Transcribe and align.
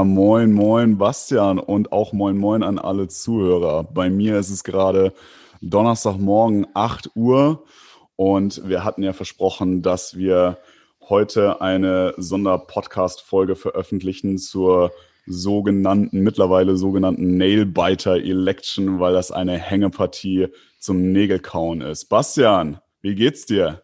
Moin, 0.00 0.52
moin, 0.52 0.96
Bastian 0.96 1.58
und 1.58 1.92
auch 1.92 2.14
moin, 2.14 2.38
moin 2.38 2.62
an 2.62 2.78
alle 2.78 3.08
Zuhörer. 3.08 3.84
Bei 3.84 4.08
mir 4.08 4.38
ist 4.38 4.48
es 4.48 4.64
gerade 4.64 5.12
Donnerstagmorgen 5.60 6.66
8 6.72 7.10
Uhr 7.14 7.64
und 8.16 8.66
wir 8.66 8.84
hatten 8.84 9.02
ja 9.02 9.12
versprochen, 9.12 9.82
dass 9.82 10.16
wir 10.16 10.56
heute 11.08 11.60
eine 11.60 12.14
Sonderpodcast-Folge 12.16 13.54
veröffentlichen 13.54 14.38
zur 14.38 14.92
sogenannten, 15.26 16.20
mittlerweile 16.20 16.76
sogenannten 16.78 17.36
Nailbiter 17.36 18.16
Election, 18.16 18.98
weil 18.98 19.12
das 19.12 19.30
eine 19.30 19.58
Hängepartie 19.58 20.48
zum 20.78 21.12
Nägelkauen 21.12 21.82
ist. 21.82 22.06
Bastian, 22.06 22.80
wie 23.02 23.14
geht's 23.14 23.44
dir? 23.44 23.81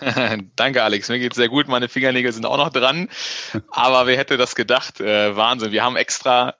Danke, 0.56 0.82
Alex. 0.82 1.08
Mir 1.08 1.18
geht's 1.18 1.36
sehr 1.36 1.48
gut. 1.48 1.68
Meine 1.68 1.88
Fingernägel 1.88 2.32
sind 2.32 2.46
auch 2.46 2.56
noch 2.56 2.70
dran. 2.70 3.08
Aber 3.70 4.06
wer 4.06 4.16
hätte 4.16 4.36
das 4.36 4.54
gedacht? 4.54 5.00
Äh, 5.00 5.36
Wahnsinn. 5.36 5.72
Wir 5.72 5.84
haben 5.84 5.96
extra 5.96 6.54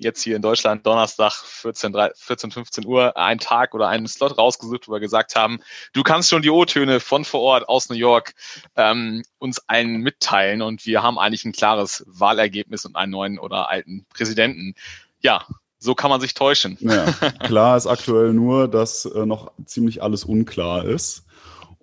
jetzt 0.00 0.22
hier 0.22 0.34
in 0.34 0.42
Deutschland 0.42 0.86
Donnerstag 0.86 1.32
14, 1.32 1.94
14, 2.14 2.50
15 2.50 2.86
Uhr 2.86 3.16
einen 3.16 3.38
Tag 3.38 3.74
oder 3.74 3.88
einen 3.88 4.08
Slot 4.08 4.38
rausgesucht, 4.38 4.88
wo 4.88 4.92
wir 4.92 5.00
gesagt 5.00 5.36
haben, 5.36 5.60
du 5.92 6.02
kannst 6.02 6.30
schon 6.30 6.42
die 6.42 6.50
O-Töne 6.50 7.00
von 7.00 7.24
vor 7.24 7.40
Ort 7.40 7.68
aus 7.68 7.90
New 7.90 7.96
York 7.96 8.34
ähm, 8.76 9.22
uns 9.38 9.60
allen 9.68 9.98
mitteilen 9.98 10.62
und 10.62 10.86
wir 10.86 11.02
haben 11.02 11.18
eigentlich 11.18 11.44
ein 11.44 11.52
klares 11.52 12.04
Wahlergebnis 12.06 12.86
und 12.86 12.96
einen 12.96 13.12
neuen 13.12 13.38
oder 13.38 13.68
alten 13.68 14.06
Präsidenten. 14.12 14.74
Ja, 15.20 15.44
so 15.78 15.94
kann 15.94 16.10
man 16.10 16.20
sich 16.20 16.34
täuschen. 16.34 16.78
Ja, 16.80 17.04
klar 17.44 17.76
ist 17.76 17.86
aktuell 17.86 18.32
nur, 18.32 18.68
dass 18.68 19.04
äh, 19.04 19.26
noch 19.26 19.52
ziemlich 19.66 20.02
alles 20.02 20.24
unklar 20.24 20.84
ist 20.84 21.26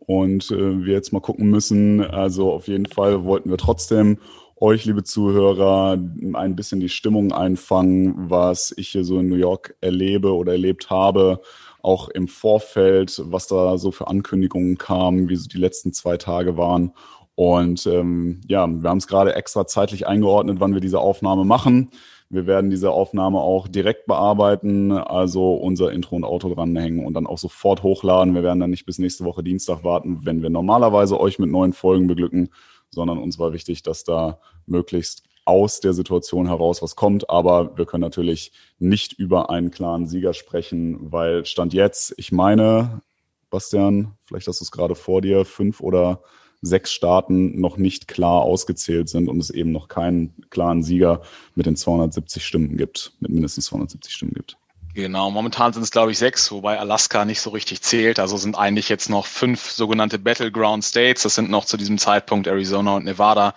und 0.07 0.49
äh, 0.51 0.85
wir 0.85 0.93
jetzt 0.93 1.13
mal 1.13 1.19
gucken 1.19 1.51
müssen. 1.51 2.01
Also 2.01 2.51
auf 2.51 2.67
jeden 2.67 2.87
Fall 2.87 3.25
wollten 3.25 3.51
wir 3.51 3.57
trotzdem 3.57 4.17
euch, 4.59 4.85
liebe 4.85 5.03
Zuhörer, 5.03 5.99
ein 6.33 6.55
bisschen 6.55 6.79
die 6.79 6.89
Stimmung 6.89 7.31
einfangen, 7.31 8.15
was 8.29 8.73
ich 8.75 8.89
hier 8.89 9.03
so 9.03 9.19
in 9.19 9.27
New 9.27 9.35
York 9.35 9.75
erlebe 9.81 10.33
oder 10.33 10.53
erlebt 10.53 10.89
habe, 10.89 11.41
auch 11.83 12.09
im 12.09 12.27
Vorfeld, 12.27 13.21
was 13.25 13.47
da 13.47 13.77
so 13.77 13.91
für 13.91 14.07
Ankündigungen 14.07 14.79
kamen, 14.79 15.29
wie 15.29 15.35
so 15.35 15.47
die 15.47 15.59
letzten 15.59 15.93
zwei 15.93 16.17
Tage 16.17 16.57
waren. 16.57 16.93
Und 17.35 17.85
ähm, 17.85 18.41
ja, 18.47 18.65
wir 18.65 18.89
haben 18.89 18.97
es 18.97 19.05
gerade 19.05 19.35
extra 19.35 19.67
zeitlich 19.67 20.07
eingeordnet, 20.07 20.59
wann 20.59 20.73
wir 20.73 20.81
diese 20.81 20.99
Aufnahme 20.99 21.45
machen. 21.45 21.91
Wir 22.29 22.45
werden 22.45 22.69
diese 22.69 22.91
Aufnahme 22.91 23.39
auch 23.39 23.69
direkt 23.69 24.05
bearbeiten, 24.05 24.91
also 24.91 25.53
unser 25.53 25.93
Intro 25.93 26.17
und 26.17 26.25
Auto 26.25 26.53
dranhängen 26.53 27.05
und 27.05 27.13
dann 27.13 27.25
auch 27.25 27.37
sofort 27.37 27.83
hochladen. 27.83 28.35
Wir 28.35 28.43
werden 28.43 28.59
dann 28.59 28.69
nicht 28.69 28.85
bis 28.85 28.99
nächste 28.99 29.23
Woche 29.23 29.43
Dienstag 29.43 29.85
warten, 29.85 30.25
wenn 30.25 30.41
wir 30.41 30.49
normalerweise 30.49 31.19
euch 31.19 31.39
mit 31.39 31.49
neuen 31.49 31.71
Folgen 31.71 32.07
beglücken, 32.07 32.49
sondern 32.89 33.17
uns 33.17 33.39
war 33.39 33.53
wichtig, 33.53 33.81
dass 33.81 34.03
da 34.03 34.39
möglichst 34.65 35.23
aus 35.45 35.79
der 35.79 35.93
Situation 35.93 36.47
heraus 36.47 36.81
was 36.81 36.97
kommt. 36.97 37.29
Aber 37.29 37.77
wir 37.77 37.85
können 37.85 38.01
natürlich 38.01 38.51
nicht 38.79 39.13
über 39.13 39.49
einen 39.49 39.71
klaren 39.71 40.05
Sieger 40.05 40.33
sprechen, 40.33 41.11
weil 41.11 41.45
Stand 41.45 41.73
jetzt, 41.73 42.13
ich 42.17 42.33
meine, 42.33 43.01
Bastian, 43.49 44.17
vielleicht 44.25 44.47
hast 44.47 44.59
du 44.59 44.65
es 44.65 44.71
gerade 44.71 44.95
vor 44.95 45.21
dir, 45.21 45.45
fünf 45.45 45.79
oder 45.79 46.21
sechs 46.61 46.91
Staaten 46.91 47.59
noch 47.59 47.77
nicht 47.77 48.07
klar 48.07 48.41
ausgezählt 48.41 49.09
sind 49.09 49.29
und 49.29 49.39
es 49.39 49.49
eben 49.49 49.71
noch 49.71 49.87
keinen 49.87 50.33
klaren 50.49 50.83
Sieger 50.83 51.21
mit 51.55 51.65
den 51.65 51.75
270 51.75 52.45
Stimmen 52.45 52.77
gibt, 52.77 53.13
mit 53.19 53.31
mindestens 53.31 53.65
270 53.65 54.13
Stimmen 54.13 54.33
gibt. 54.33 54.57
Genau, 54.97 55.29
momentan 55.29 55.73
sind 55.73 55.83
es, 55.83 55.91
glaube 55.91 56.11
ich, 56.11 56.17
sechs, 56.17 56.51
wobei 56.51 56.79
Alaska 56.79 57.23
nicht 57.23 57.39
so 57.39 57.51
richtig 57.51 57.83
zählt. 57.83 58.17
Also 58.17 58.35
sind 58.35 58.57
eigentlich 58.57 58.89
jetzt 58.89 59.11
noch 59.11 59.27
fünf 59.27 59.69
sogenannte 59.69 60.17
Battleground 60.17 60.83
States. 60.83 61.21
Das 61.21 61.35
sind 61.35 61.51
noch 61.51 61.65
zu 61.65 61.77
diesem 61.77 61.99
Zeitpunkt 61.99 62.47
Arizona 62.47 62.95
und 62.95 63.05
Nevada 63.05 63.53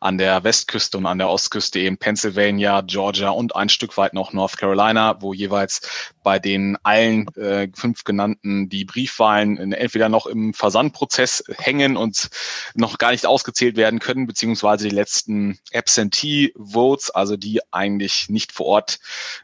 an 0.00 0.18
der 0.18 0.42
Westküste 0.42 0.98
und 0.98 1.06
an 1.06 1.18
der 1.18 1.28
Ostküste 1.28 1.78
eben 1.78 1.96
Pennsylvania, 1.96 2.80
Georgia 2.80 3.30
und 3.30 3.54
ein 3.54 3.68
Stück 3.68 3.96
weit 3.98 4.14
noch 4.14 4.32
North 4.32 4.56
Carolina, 4.56 5.20
wo 5.20 5.32
jeweils 5.32 5.82
bei 6.24 6.40
den 6.40 6.76
allen 6.82 7.28
äh, 7.36 7.68
fünf 7.72 8.02
genannten 8.02 8.68
die 8.68 8.84
Briefwahlen 8.84 9.72
entweder 9.72 10.08
noch 10.08 10.26
im 10.26 10.54
Versandprozess 10.54 11.44
hängen 11.56 11.96
und 11.96 12.30
noch 12.74 12.98
gar 12.98 13.12
nicht 13.12 13.26
ausgezählt 13.26 13.76
werden 13.76 14.00
können, 14.00 14.26
beziehungsweise 14.26 14.88
die 14.88 14.94
letzten 14.94 15.58
Absentee 15.72 16.52
Votes, 16.56 17.10
also 17.10 17.36
die 17.36 17.60
eigentlich 17.70 18.28
nicht 18.28 18.52
vor 18.52 18.66
Ort 18.66 18.98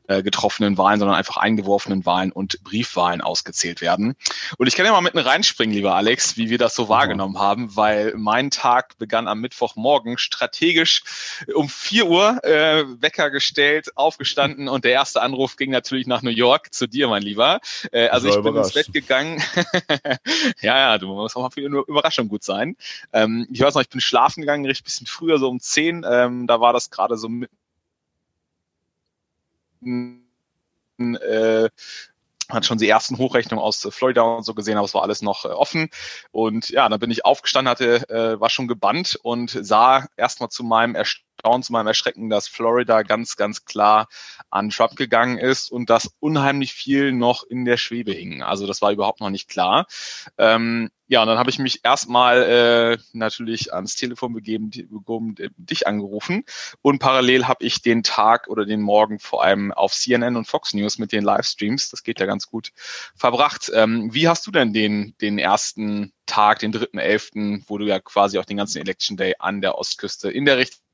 äh, 0.08 0.22
getroffenen 0.22 0.76
Wahlen, 0.76 0.98
sondern 0.98 1.16
einfach 1.16 1.35
eingeworfenen 1.36 2.06
Wahlen 2.06 2.32
und 2.32 2.62
Briefwahlen 2.62 3.20
ausgezählt 3.20 3.80
werden. 3.80 4.16
Und 4.58 4.66
ich 4.66 4.74
kann 4.74 4.86
ja 4.86 4.92
mal 4.92 5.00
mitten 5.00 5.18
reinspringen, 5.18 5.74
lieber 5.74 5.94
Alex, 5.94 6.36
wie 6.36 6.50
wir 6.50 6.58
das 6.58 6.74
so 6.74 6.88
wahrgenommen 6.88 7.38
haben, 7.38 7.76
weil 7.76 8.14
mein 8.16 8.50
Tag 8.50 8.98
begann 8.98 9.28
am 9.28 9.40
Mittwochmorgen 9.40 10.18
strategisch 10.18 11.02
um 11.54 11.68
vier 11.68 12.06
Uhr 12.06 12.42
äh, 12.44 12.84
Wecker 13.00 13.30
gestellt, 13.30 13.96
aufgestanden 13.96 14.68
und 14.68 14.84
der 14.84 14.92
erste 14.92 15.22
Anruf 15.22 15.56
ging 15.56 15.70
natürlich 15.70 16.06
nach 16.06 16.22
New 16.22 16.30
York 16.30 16.72
zu 16.72 16.86
dir, 16.86 17.08
mein 17.08 17.22
Lieber. 17.22 17.60
Äh, 17.92 18.08
also 18.08 18.28
ich 18.28 18.42
bin 18.42 18.56
ins 18.56 18.72
Bett 18.72 18.92
gegangen. 18.92 19.42
ja, 20.60 20.78
ja, 20.78 20.98
du 20.98 21.08
musst 21.08 21.36
auch 21.36 21.42
mal 21.42 21.50
für 21.50 21.64
eine 21.64 21.78
Überraschung 21.86 22.28
gut 22.28 22.44
sein. 22.44 22.76
Ähm, 23.12 23.46
ich 23.50 23.60
weiß 23.60 23.74
noch, 23.74 23.82
ich 23.82 23.88
bin 23.88 24.00
schlafen 24.00 24.40
gegangen, 24.40 24.66
richtig 24.66 24.84
bisschen 24.84 25.06
früher, 25.06 25.38
so 25.38 25.48
um 25.48 25.60
zehn. 25.60 26.04
Ähm, 26.08 26.46
da 26.46 26.60
war 26.60 26.72
das 26.72 26.90
gerade 26.90 27.16
so 27.16 27.28
mit 27.28 27.50
äh, 30.98 31.68
hat 32.48 32.64
schon 32.64 32.78
die 32.78 32.88
ersten 32.88 33.18
Hochrechnungen 33.18 33.62
aus 33.62 33.86
Florida 33.90 34.22
und 34.22 34.44
so 34.44 34.54
gesehen, 34.54 34.78
aber 34.78 34.84
es 34.84 34.94
war 34.94 35.02
alles 35.02 35.22
noch 35.22 35.44
äh, 35.44 35.48
offen. 35.48 35.88
Und 36.30 36.68
ja, 36.70 36.88
dann 36.88 37.00
bin 37.00 37.10
ich 37.10 37.24
aufgestanden, 37.24 37.70
hatte, 37.70 38.08
äh, 38.08 38.40
war 38.40 38.50
schon 38.50 38.68
gebannt 38.68 39.18
und 39.22 39.50
sah 39.60 40.06
erstmal 40.16 40.48
zu 40.48 40.62
meinem 40.62 40.94
Erstaunen 40.94 41.25
Erstaunen, 41.46 41.62
zu 41.62 41.72
meinem 41.72 41.86
Erschrecken, 41.86 42.28
dass 42.28 42.48
Florida 42.48 43.02
ganz, 43.02 43.36
ganz 43.36 43.64
klar 43.64 44.08
an 44.50 44.70
Trump 44.70 44.96
gegangen 44.96 45.38
ist 45.38 45.70
und 45.70 45.90
dass 45.90 46.10
unheimlich 46.18 46.72
viel 46.72 47.12
noch 47.12 47.44
in 47.44 47.64
der 47.64 47.76
Schwebe 47.76 48.12
hing. 48.12 48.42
Also 48.42 48.66
das 48.66 48.82
war 48.82 48.90
überhaupt 48.90 49.20
noch 49.20 49.30
nicht 49.30 49.48
klar. 49.48 49.86
Ähm, 50.38 50.90
ja, 51.08 51.22
und 51.22 51.28
dann 51.28 51.38
habe 51.38 51.50
ich 51.50 51.60
mich 51.60 51.84
erstmal 51.84 52.42
äh, 52.42 52.98
natürlich 53.12 53.72
ans 53.72 53.94
Telefon 53.94 54.32
begeben, 54.32 54.70
begeben, 54.70 55.36
dich 55.56 55.86
angerufen 55.86 56.42
und 56.82 56.98
parallel 56.98 57.46
habe 57.46 57.64
ich 57.64 57.80
den 57.80 58.02
Tag 58.02 58.48
oder 58.48 58.66
den 58.66 58.80
Morgen 58.80 59.20
vor 59.20 59.44
allem 59.44 59.70
auf 59.70 59.92
CNN 59.92 60.34
und 60.34 60.48
Fox 60.48 60.74
News 60.74 60.98
mit 60.98 61.12
den 61.12 61.22
Livestreams, 61.22 61.90
das 61.90 62.02
geht 62.02 62.18
ja 62.18 62.26
ganz 62.26 62.48
gut, 62.48 62.72
verbracht. 63.14 63.70
Ähm, 63.72 64.12
wie 64.12 64.26
hast 64.26 64.48
du 64.48 64.50
denn 64.50 64.72
den, 64.72 65.14
den 65.20 65.38
ersten 65.38 66.12
Tag, 66.26 66.58
den 66.58 66.72
3.11., 66.72 67.62
wo 67.68 67.78
du 67.78 67.86
ja 67.86 68.00
quasi 68.00 68.40
auch 68.40 68.44
den 68.44 68.56
ganzen 68.56 68.80
Election 68.80 69.16
Day 69.16 69.34
an 69.38 69.60
der 69.60 69.78
Ostküste 69.78 70.28
in 70.28 70.44
der 70.44 70.58
Richtung 70.58 70.85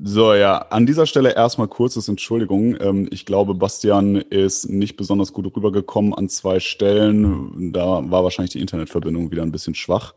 so, 0.00 0.32
ja, 0.32 0.58
an 0.70 0.86
dieser 0.86 1.06
Stelle 1.06 1.34
erstmal 1.34 1.66
kurzes 1.66 2.06
Entschuldigung. 2.06 2.76
Ähm, 2.80 3.08
ich 3.10 3.26
glaube, 3.26 3.54
Bastian 3.54 4.16
ist 4.16 4.68
nicht 4.68 4.96
besonders 4.96 5.32
gut 5.32 5.56
rübergekommen 5.56 6.14
an 6.14 6.28
zwei 6.28 6.60
Stellen. 6.60 7.72
Da 7.72 8.08
war 8.08 8.22
wahrscheinlich 8.22 8.52
die 8.52 8.60
Internetverbindung 8.60 9.32
wieder 9.32 9.42
ein 9.42 9.50
bisschen 9.50 9.74
schwach. 9.74 10.14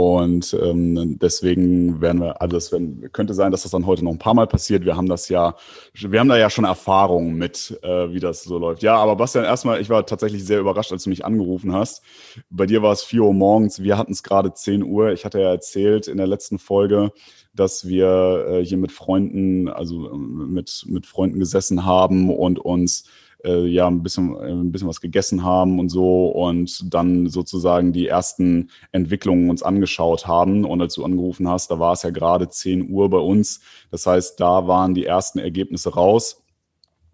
Und 0.00 0.56
ähm, 0.62 1.18
deswegen 1.18 2.00
werden 2.00 2.22
wir, 2.22 2.40
also 2.40 2.56
es 2.56 2.72
werden, 2.72 3.10
könnte 3.12 3.34
sein, 3.34 3.52
dass 3.52 3.64
das 3.64 3.72
dann 3.72 3.84
heute 3.84 4.02
noch 4.02 4.12
ein 4.12 4.18
paar 4.18 4.32
Mal 4.32 4.46
passiert. 4.46 4.86
Wir 4.86 4.96
haben 4.96 5.10
das 5.10 5.28
ja, 5.28 5.56
wir 5.92 6.20
haben 6.20 6.30
da 6.30 6.38
ja 6.38 6.48
schon 6.48 6.64
Erfahrung 6.64 7.34
mit, 7.34 7.78
äh, 7.82 8.10
wie 8.10 8.18
das 8.18 8.42
so 8.42 8.56
läuft. 8.56 8.82
Ja, 8.82 8.96
aber 8.96 9.16
Bastian, 9.16 9.44
erstmal, 9.44 9.78
ich 9.78 9.90
war 9.90 10.06
tatsächlich 10.06 10.42
sehr 10.42 10.58
überrascht, 10.58 10.90
als 10.90 11.04
du 11.04 11.10
mich 11.10 11.26
angerufen 11.26 11.74
hast. 11.74 12.02
Bei 12.48 12.64
dir 12.64 12.80
war 12.80 12.92
es 12.92 13.02
vier 13.02 13.24
Uhr 13.24 13.34
morgens, 13.34 13.82
wir 13.82 13.98
hatten 13.98 14.12
es 14.12 14.22
gerade 14.22 14.54
zehn 14.54 14.82
Uhr. 14.82 15.12
Ich 15.12 15.26
hatte 15.26 15.38
ja 15.38 15.50
erzählt 15.50 16.08
in 16.08 16.16
der 16.16 16.26
letzten 16.26 16.58
Folge, 16.58 17.12
dass 17.54 17.86
wir 17.86 18.46
äh, 18.48 18.64
hier 18.64 18.78
mit 18.78 18.92
Freunden, 18.92 19.68
also 19.68 20.10
ähm, 20.10 20.54
mit, 20.54 20.86
mit 20.86 21.04
Freunden 21.04 21.40
gesessen 21.40 21.84
haben 21.84 22.30
und 22.34 22.58
uns 22.58 23.04
äh, 23.44 23.66
ja 23.66 23.86
ein 23.86 24.02
bisschen, 24.02 24.34
äh, 24.36 24.50
ein 24.50 24.72
bisschen 24.72 24.88
was 24.88 25.00
gegessen 25.00 25.44
haben 25.44 25.78
und 25.78 25.88
so 25.88 26.26
und 26.26 26.92
dann 26.92 27.28
sozusagen 27.28 27.92
die 27.92 28.06
ersten 28.06 28.70
Entwicklungen 28.92 29.50
uns 29.50 29.62
angeschaut 29.62 30.26
haben. 30.26 30.64
Und 30.64 30.80
du 30.96 31.04
angerufen 31.04 31.48
hast, 31.48 31.70
da 31.70 31.78
war 31.78 31.92
es 31.92 32.02
ja 32.02 32.10
gerade 32.10 32.48
10 32.48 32.90
Uhr 32.90 33.10
bei 33.10 33.18
uns. 33.18 33.60
Das 33.90 34.06
heißt, 34.06 34.40
da 34.40 34.66
waren 34.66 34.94
die 34.94 35.06
ersten 35.06 35.38
Ergebnisse 35.38 35.94
raus. 35.94 36.42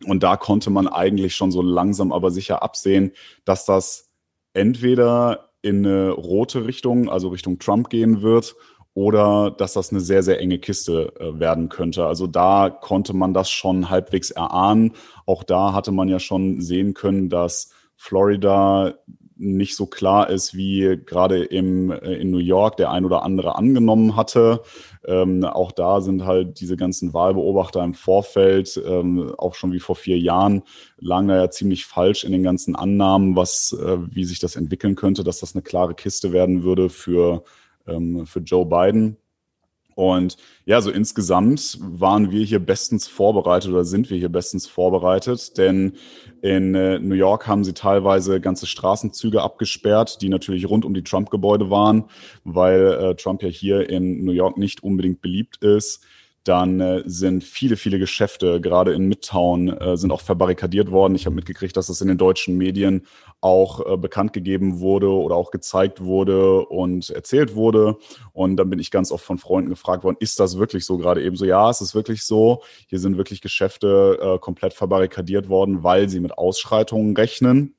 Und 0.04 0.22
da 0.22 0.36
konnte 0.36 0.70
man 0.70 0.88
eigentlich 0.88 1.34
schon 1.34 1.50
so 1.50 1.62
langsam 1.62 2.12
aber 2.12 2.30
sicher 2.30 2.62
absehen, 2.62 3.12
dass 3.44 3.64
das 3.64 4.10
entweder 4.52 5.50
in 5.62 5.84
eine 5.84 6.10
rote 6.10 6.66
Richtung, 6.66 7.08
also 7.08 7.28
Richtung 7.28 7.58
Trump 7.58 7.88
gehen 7.88 8.22
wird, 8.22 8.54
oder 8.96 9.50
dass 9.50 9.74
das 9.74 9.92
eine 9.92 10.00
sehr, 10.00 10.22
sehr 10.22 10.40
enge 10.40 10.58
Kiste 10.58 11.12
äh, 11.20 11.38
werden 11.38 11.68
könnte. 11.68 12.06
Also 12.06 12.26
da 12.26 12.70
konnte 12.70 13.14
man 13.14 13.34
das 13.34 13.50
schon 13.50 13.90
halbwegs 13.90 14.30
erahnen. 14.30 14.94
Auch 15.26 15.44
da 15.44 15.74
hatte 15.74 15.92
man 15.92 16.08
ja 16.08 16.18
schon 16.18 16.62
sehen 16.62 16.94
können, 16.94 17.28
dass 17.28 17.74
Florida 17.94 18.94
nicht 19.36 19.76
so 19.76 19.84
klar 19.84 20.30
ist, 20.30 20.54
wie 20.54 20.98
gerade 21.04 21.44
im, 21.44 21.90
äh, 21.90 22.14
in 22.14 22.30
New 22.30 22.38
York 22.38 22.78
der 22.78 22.90
ein 22.90 23.04
oder 23.04 23.22
andere 23.22 23.56
angenommen 23.56 24.16
hatte. 24.16 24.62
Ähm, 25.06 25.44
auch 25.44 25.72
da 25.72 26.00
sind 26.00 26.24
halt 26.24 26.58
diese 26.60 26.78
ganzen 26.78 27.12
Wahlbeobachter 27.12 27.84
im 27.84 27.92
Vorfeld, 27.92 28.80
ähm, 28.82 29.30
auch 29.36 29.54
schon 29.54 29.72
wie 29.72 29.80
vor 29.80 29.96
vier 29.96 30.18
Jahren, 30.18 30.62
lagen 30.96 31.28
da 31.28 31.36
ja 31.36 31.50
ziemlich 31.50 31.84
falsch 31.84 32.24
in 32.24 32.32
den 32.32 32.42
ganzen 32.42 32.74
Annahmen, 32.74 33.36
was, 33.36 33.76
äh, 33.78 33.98
wie 34.10 34.24
sich 34.24 34.38
das 34.38 34.56
entwickeln 34.56 34.94
könnte, 34.94 35.22
dass 35.22 35.40
das 35.40 35.54
eine 35.54 35.60
klare 35.60 35.94
Kiste 35.94 36.32
werden 36.32 36.62
würde 36.62 36.88
für 36.88 37.44
ähm, 37.86 38.26
für 38.26 38.40
Joe 38.40 38.66
Biden. 38.66 39.16
Und 39.96 40.36
ja, 40.66 40.82
so 40.82 40.90
insgesamt 40.90 41.78
waren 41.80 42.30
wir 42.30 42.44
hier 42.44 42.58
bestens 42.58 43.08
vorbereitet 43.08 43.70
oder 43.70 43.86
sind 43.86 44.10
wir 44.10 44.18
hier 44.18 44.28
bestens 44.28 44.66
vorbereitet, 44.66 45.56
denn 45.56 45.94
in 46.42 46.74
äh, 46.74 46.98
New 46.98 47.14
York 47.14 47.46
haben 47.46 47.64
sie 47.64 47.72
teilweise 47.72 48.38
ganze 48.42 48.66
Straßenzüge 48.66 49.40
abgesperrt, 49.40 50.20
die 50.20 50.28
natürlich 50.28 50.68
rund 50.68 50.84
um 50.84 50.92
die 50.92 51.02
Trump-Gebäude 51.02 51.70
waren, 51.70 52.04
weil 52.44 52.92
äh, 52.92 53.14
Trump 53.14 53.42
ja 53.42 53.48
hier 53.48 53.88
in 53.88 54.22
New 54.22 54.32
York 54.32 54.58
nicht 54.58 54.82
unbedingt 54.82 55.22
beliebt 55.22 55.64
ist 55.64 56.04
dann 56.46 56.80
äh, 56.80 57.02
sind 57.06 57.42
viele, 57.42 57.76
viele 57.76 57.98
Geschäfte, 57.98 58.60
gerade 58.60 58.92
in 58.92 59.08
Midtown, 59.08 59.68
äh, 59.68 59.96
sind 59.96 60.12
auch 60.12 60.20
verbarrikadiert 60.20 60.90
worden. 60.90 61.16
Ich 61.16 61.26
habe 61.26 61.34
mitgekriegt, 61.34 61.76
dass 61.76 61.88
das 61.88 62.00
in 62.00 62.08
den 62.08 62.18
deutschen 62.18 62.56
Medien 62.56 63.06
auch 63.40 63.84
äh, 63.84 63.96
bekannt 63.96 64.32
gegeben 64.32 64.78
wurde 64.78 65.10
oder 65.10 65.34
auch 65.34 65.50
gezeigt 65.50 66.02
wurde 66.02 66.64
und 66.66 67.10
erzählt 67.10 67.56
wurde. 67.56 67.98
Und 68.32 68.56
dann 68.56 68.70
bin 68.70 68.78
ich 68.78 68.90
ganz 68.90 69.10
oft 69.10 69.24
von 69.24 69.38
Freunden 69.38 69.70
gefragt 69.70 70.04
worden, 70.04 70.16
ist 70.20 70.38
das 70.38 70.56
wirklich 70.58 70.84
so? 70.84 70.98
Gerade 70.98 71.22
eben 71.22 71.36
so, 71.36 71.44
ja, 71.44 71.68
es 71.68 71.80
ist 71.80 71.94
wirklich 71.94 72.22
so. 72.22 72.62
Hier 72.86 73.00
sind 73.00 73.16
wirklich 73.16 73.40
Geschäfte 73.40 74.38
komplett 74.40 74.74
verbarrikadiert 74.74 75.48
worden, 75.48 75.82
weil 75.82 76.08
sie 76.08 76.20
mit 76.20 76.38
Ausschreitungen 76.38 77.16
rechnen. 77.16 77.74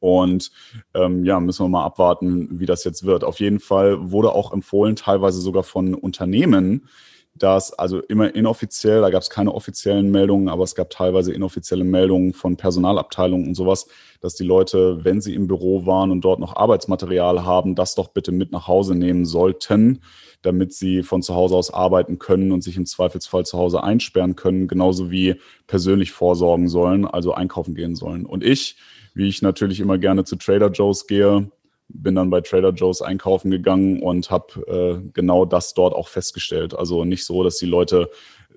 Und 0.00 0.50
ähm, 0.92 1.24
ja, 1.24 1.40
müssen 1.40 1.64
wir 1.64 1.70
mal 1.70 1.84
abwarten, 1.84 2.60
wie 2.60 2.66
das 2.66 2.84
jetzt 2.84 3.06
wird. 3.06 3.24
Auf 3.24 3.40
jeden 3.40 3.58
Fall 3.58 4.10
wurde 4.10 4.32
auch 4.32 4.52
empfohlen, 4.52 4.96
teilweise 4.96 5.40
sogar 5.40 5.62
von 5.62 5.94
Unternehmen, 5.94 6.88
dass 7.36 7.72
also 7.72 8.00
immer 8.00 8.34
inoffiziell, 8.34 9.00
da 9.00 9.10
gab 9.10 9.22
es 9.22 9.30
keine 9.30 9.52
offiziellen 9.52 10.10
Meldungen, 10.10 10.48
aber 10.48 10.62
es 10.62 10.74
gab 10.76 10.90
teilweise 10.90 11.32
inoffizielle 11.32 11.82
Meldungen 11.82 12.32
von 12.32 12.56
Personalabteilungen 12.56 13.48
und 13.48 13.54
sowas, 13.54 13.88
dass 14.20 14.36
die 14.36 14.44
Leute, 14.44 15.04
wenn 15.04 15.20
sie 15.20 15.34
im 15.34 15.48
Büro 15.48 15.84
waren 15.84 16.12
und 16.12 16.20
dort 16.20 16.38
noch 16.38 16.54
Arbeitsmaterial 16.54 17.44
haben, 17.44 17.74
das 17.74 17.96
doch 17.96 18.08
bitte 18.08 18.30
mit 18.30 18.52
nach 18.52 18.68
Hause 18.68 18.94
nehmen 18.94 19.24
sollten, 19.24 20.00
damit 20.42 20.72
sie 20.72 21.02
von 21.02 21.22
zu 21.22 21.34
Hause 21.34 21.56
aus 21.56 21.74
arbeiten 21.74 22.18
können 22.20 22.52
und 22.52 22.62
sich 22.62 22.76
im 22.76 22.86
Zweifelsfall 22.86 23.44
zu 23.44 23.58
Hause 23.58 23.82
einsperren 23.82 24.36
können, 24.36 24.68
genauso 24.68 25.10
wie 25.10 25.34
persönlich 25.66 26.12
vorsorgen 26.12 26.68
sollen, 26.68 27.04
also 27.04 27.34
einkaufen 27.34 27.74
gehen 27.74 27.96
sollen. 27.96 28.26
Und 28.26 28.44
ich, 28.44 28.76
wie 29.14 29.28
ich 29.28 29.42
natürlich 29.42 29.80
immer 29.80 29.98
gerne 29.98 30.24
zu 30.24 30.36
Trader 30.36 30.70
Joe's 30.70 31.06
gehe, 31.08 31.50
bin 31.88 32.14
dann 32.14 32.30
bei 32.30 32.40
Trader 32.40 32.70
Joe's 32.70 33.02
einkaufen 33.02 33.50
gegangen 33.50 34.02
und 34.02 34.30
habe 34.30 35.00
äh, 35.02 35.10
genau 35.12 35.44
das 35.44 35.74
dort 35.74 35.94
auch 35.94 36.08
festgestellt. 36.08 36.74
Also 36.74 37.04
nicht 37.04 37.24
so, 37.24 37.42
dass 37.42 37.56
die 37.58 37.66
Leute, 37.66 38.10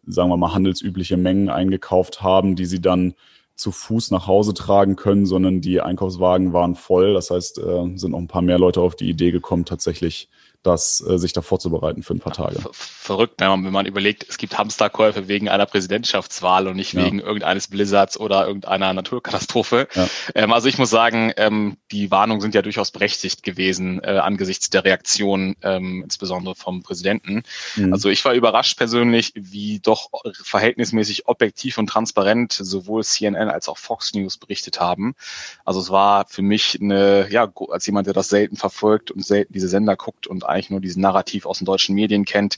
sagen 0.05 0.29
wir 0.29 0.37
mal, 0.37 0.53
handelsübliche 0.53 1.17
Mengen 1.17 1.49
eingekauft 1.49 2.21
haben, 2.21 2.55
die 2.55 2.65
sie 2.65 2.81
dann 2.81 3.13
zu 3.55 3.71
Fuß 3.71 4.11
nach 4.11 4.27
Hause 4.27 4.53
tragen 4.53 4.95
können, 4.95 5.25
sondern 5.25 5.61
die 5.61 5.81
Einkaufswagen 5.81 6.53
waren 6.53 6.75
voll. 6.75 7.13
Das 7.13 7.31
heißt, 7.31 7.59
äh, 7.59 7.97
sind 7.97 8.11
noch 8.11 8.19
ein 8.19 8.27
paar 8.27 8.43
mehr 8.43 8.59
Leute 8.59 8.81
auf 8.81 8.95
die 8.95 9.09
Idee 9.09 9.31
gekommen, 9.31 9.65
tatsächlich 9.65 10.29
das, 10.67 11.03
äh, 11.07 11.17
sich 11.17 11.33
da 11.33 11.41
vorzubereiten 11.41 12.03
für 12.03 12.13
ein 12.13 12.19
paar 12.19 12.33
Tage. 12.33 12.59
Verrückt, 12.71 13.39
wenn 13.39 13.71
man, 13.71 13.85
überlegt, 13.85 14.25
es 14.29 14.37
gibt 14.37 14.57
Hamsterkäufe 14.57 15.27
wegen 15.27 15.49
einer 15.49 15.65
Präsidentschaftswahl 15.65 16.67
und 16.67 16.75
nicht 16.75 16.93
ja. 16.93 17.05
wegen 17.05 17.19
irgendeines 17.19 17.67
Blizzards 17.67 18.19
oder 18.19 18.45
irgendeiner 18.45 18.93
Naturkatastrophe. 18.93 19.87
Ja. 19.93 20.07
Ähm, 20.35 20.51
also 20.51 20.67
ich 20.67 20.77
muss 20.77 20.89
sagen, 20.89 21.31
ähm, 21.37 21.77
die 21.91 22.11
Warnungen 22.11 22.41
sind 22.41 22.53
ja 22.53 22.61
durchaus 22.61 22.91
berechtigt 22.91 23.43
gewesen 23.43 24.03
äh, 24.03 24.17
angesichts 24.17 24.69
der 24.69 24.83
Reaktion, 24.83 25.55
ähm, 25.61 26.03
insbesondere 26.03 26.55
vom 26.55 26.83
Präsidenten. 26.83 27.43
Mhm. 27.75 27.93
Also 27.93 28.09
ich 28.09 28.23
war 28.25 28.33
überrascht 28.33 28.77
persönlich, 28.77 29.31
wie 29.35 29.79
doch 29.79 30.09
verhältnismäßig 30.43 31.27
objektiv 31.27 31.77
und 31.77 31.87
transparent 31.87 32.51
sowohl 32.51 33.03
CNN 33.03 33.49
als 33.49 33.69
auch 33.69 33.77
Fox 33.77 34.13
News 34.13 34.37
berichtet 34.37 34.79
haben. 34.81 35.15
Also 35.63 35.79
es 35.79 35.89
war 35.89 36.25
für 36.27 36.41
mich 36.41 36.79
eine, 36.81 37.27
ja, 37.29 37.49
als 37.69 37.85
jemand, 37.85 38.07
der 38.07 38.13
das 38.13 38.29
selten 38.29 38.57
verfolgt 38.57 39.11
und 39.11 39.25
selten 39.25 39.53
diese 39.53 39.69
Sender 39.69 39.95
guckt 39.95 40.27
und 40.27 40.45
eigentlich 40.57 40.69
nur 40.69 40.81
diesen 40.81 41.01
Narrativ 41.01 41.45
aus 41.45 41.59
den 41.59 41.65
deutschen 41.65 41.95
Medien 41.95 42.25
kennt, 42.25 42.57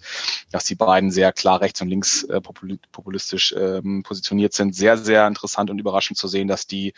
dass 0.52 0.66
die 0.66 0.76
beiden 0.76 1.12
sehr 1.12 1.34
klar 1.34 1.62
rechts 1.62 1.82
und 1.82 1.90
links 1.90 2.24
äh, 2.24 2.42
populistisch 2.42 3.54
ähm, 3.58 4.04
positioniert 4.04 4.54
sind. 4.54 4.76
Sehr, 4.76 4.98
sehr 4.98 5.28
interessant 5.28 5.70
und 5.70 5.80
überraschend 5.80 6.18
zu 6.18 6.28
sehen, 6.28 6.48
dass 6.48 6.68
die 6.68 6.94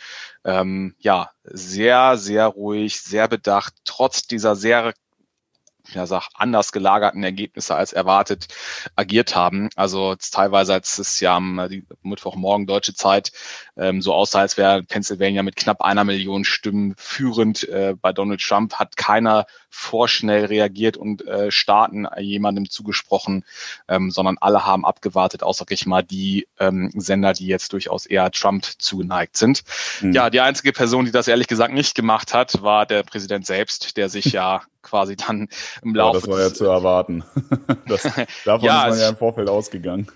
ähm, 0.46 0.96
ja 1.00 1.32
sehr, 1.44 2.18
sehr 2.18 2.48
ruhig, 2.48 3.02
sehr 3.02 3.28
bedacht, 3.28 3.74
trotz 3.84 4.28
dieser 4.28 4.56
sehr 4.56 4.94
ja, 5.94 6.06
sag, 6.06 6.30
anders 6.36 6.72
gelagerten 6.72 7.24
Ergebnisse 7.24 7.76
als 7.76 7.94
erwartet 7.94 8.48
agiert 8.96 9.36
haben. 9.36 9.70
Also 9.76 10.16
teilweise, 10.16 10.74
als 10.74 10.98
es 11.00 11.20
ja 11.20 11.36
am 11.36 11.60
äh, 11.60 11.82
Mittwochmorgen 12.02 12.68
deutsche 12.68 12.94
Zeit 12.94 13.32
ähm, 13.78 14.02
so 14.02 14.14
aussah, 14.14 14.40
als 14.40 14.58
wäre 14.58 14.84
Pennsylvania 14.84 15.44
mit 15.44 15.56
knapp 15.56 15.82
einer 15.82 16.04
Million 16.04 16.46
Stimmen 16.46 16.94
führend 16.98 17.68
äh, 17.70 17.96
bei 18.00 18.14
Donald 18.14 18.42
Trump, 18.42 18.76
hat 18.76 18.96
keiner 18.98 19.46
vorschnell 19.72 20.46
reagiert 20.46 20.98
und 20.98 21.26
äh, 21.26 21.50
Staaten 21.50 22.06
jemandem 22.20 22.70
zugesprochen, 22.70 23.46
ähm, 23.88 24.12
sondern 24.12 24.38
alle 24.40 24.66
haben 24.66 24.86
abgewartet, 24.86 25.42
außer 25.42 25.66
ich 25.70 25.86
mal 25.86 26.04
die 26.04 26.48
ähm, 26.60 26.92
Sender, 26.96 27.34
die 27.34 27.48
jetzt 27.48 27.74
durchaus 27.74 28.06
eher 28.06 28.30
Trump 28.32 28.66
zugeneigt 28.78 29.38
sind. 29.38 29.64
Mhm. 30.02 30.12
Ja, 30.12 30.30
die 30.30 30.42
einzige 30.42 30.74
Person, 30.74 31.06
die 31.06 31.12
das 31.12 31.28
ehrlich 31.28 31.48
gesagt 31.48 31.74
nicht 31.74 31.96
gemacht 31.96 32.34
hat, 32.34 32.62
war 32.62 32.86
der 32.86 33.04
Präsident 33.04 33.46
selbst, 33.46 33.98
der 33.98 34.10
sich 34.10 34.26
ja 34.34 34.62
quasi 34.82 35.16
dann 35.16 35.48
im 35.82 35.96
Laufe. 35.96 36.18
Ja, 36.18 36.22
das 36.22 36.30
war 36.30 36.42
ja 36.42 36.54
zu 36.54 36.66
erwarten. 36.66 37.24
das, 37.88 38.04
davon 38.46 38.66
ja, 38.66 38.86
ist 38.86 38.92
man 38.92 39.00
ja 39.00 39.10
im 39.10 39.18
Vorfeld 39.18 39.50
ausgegangen. 39.50 40.08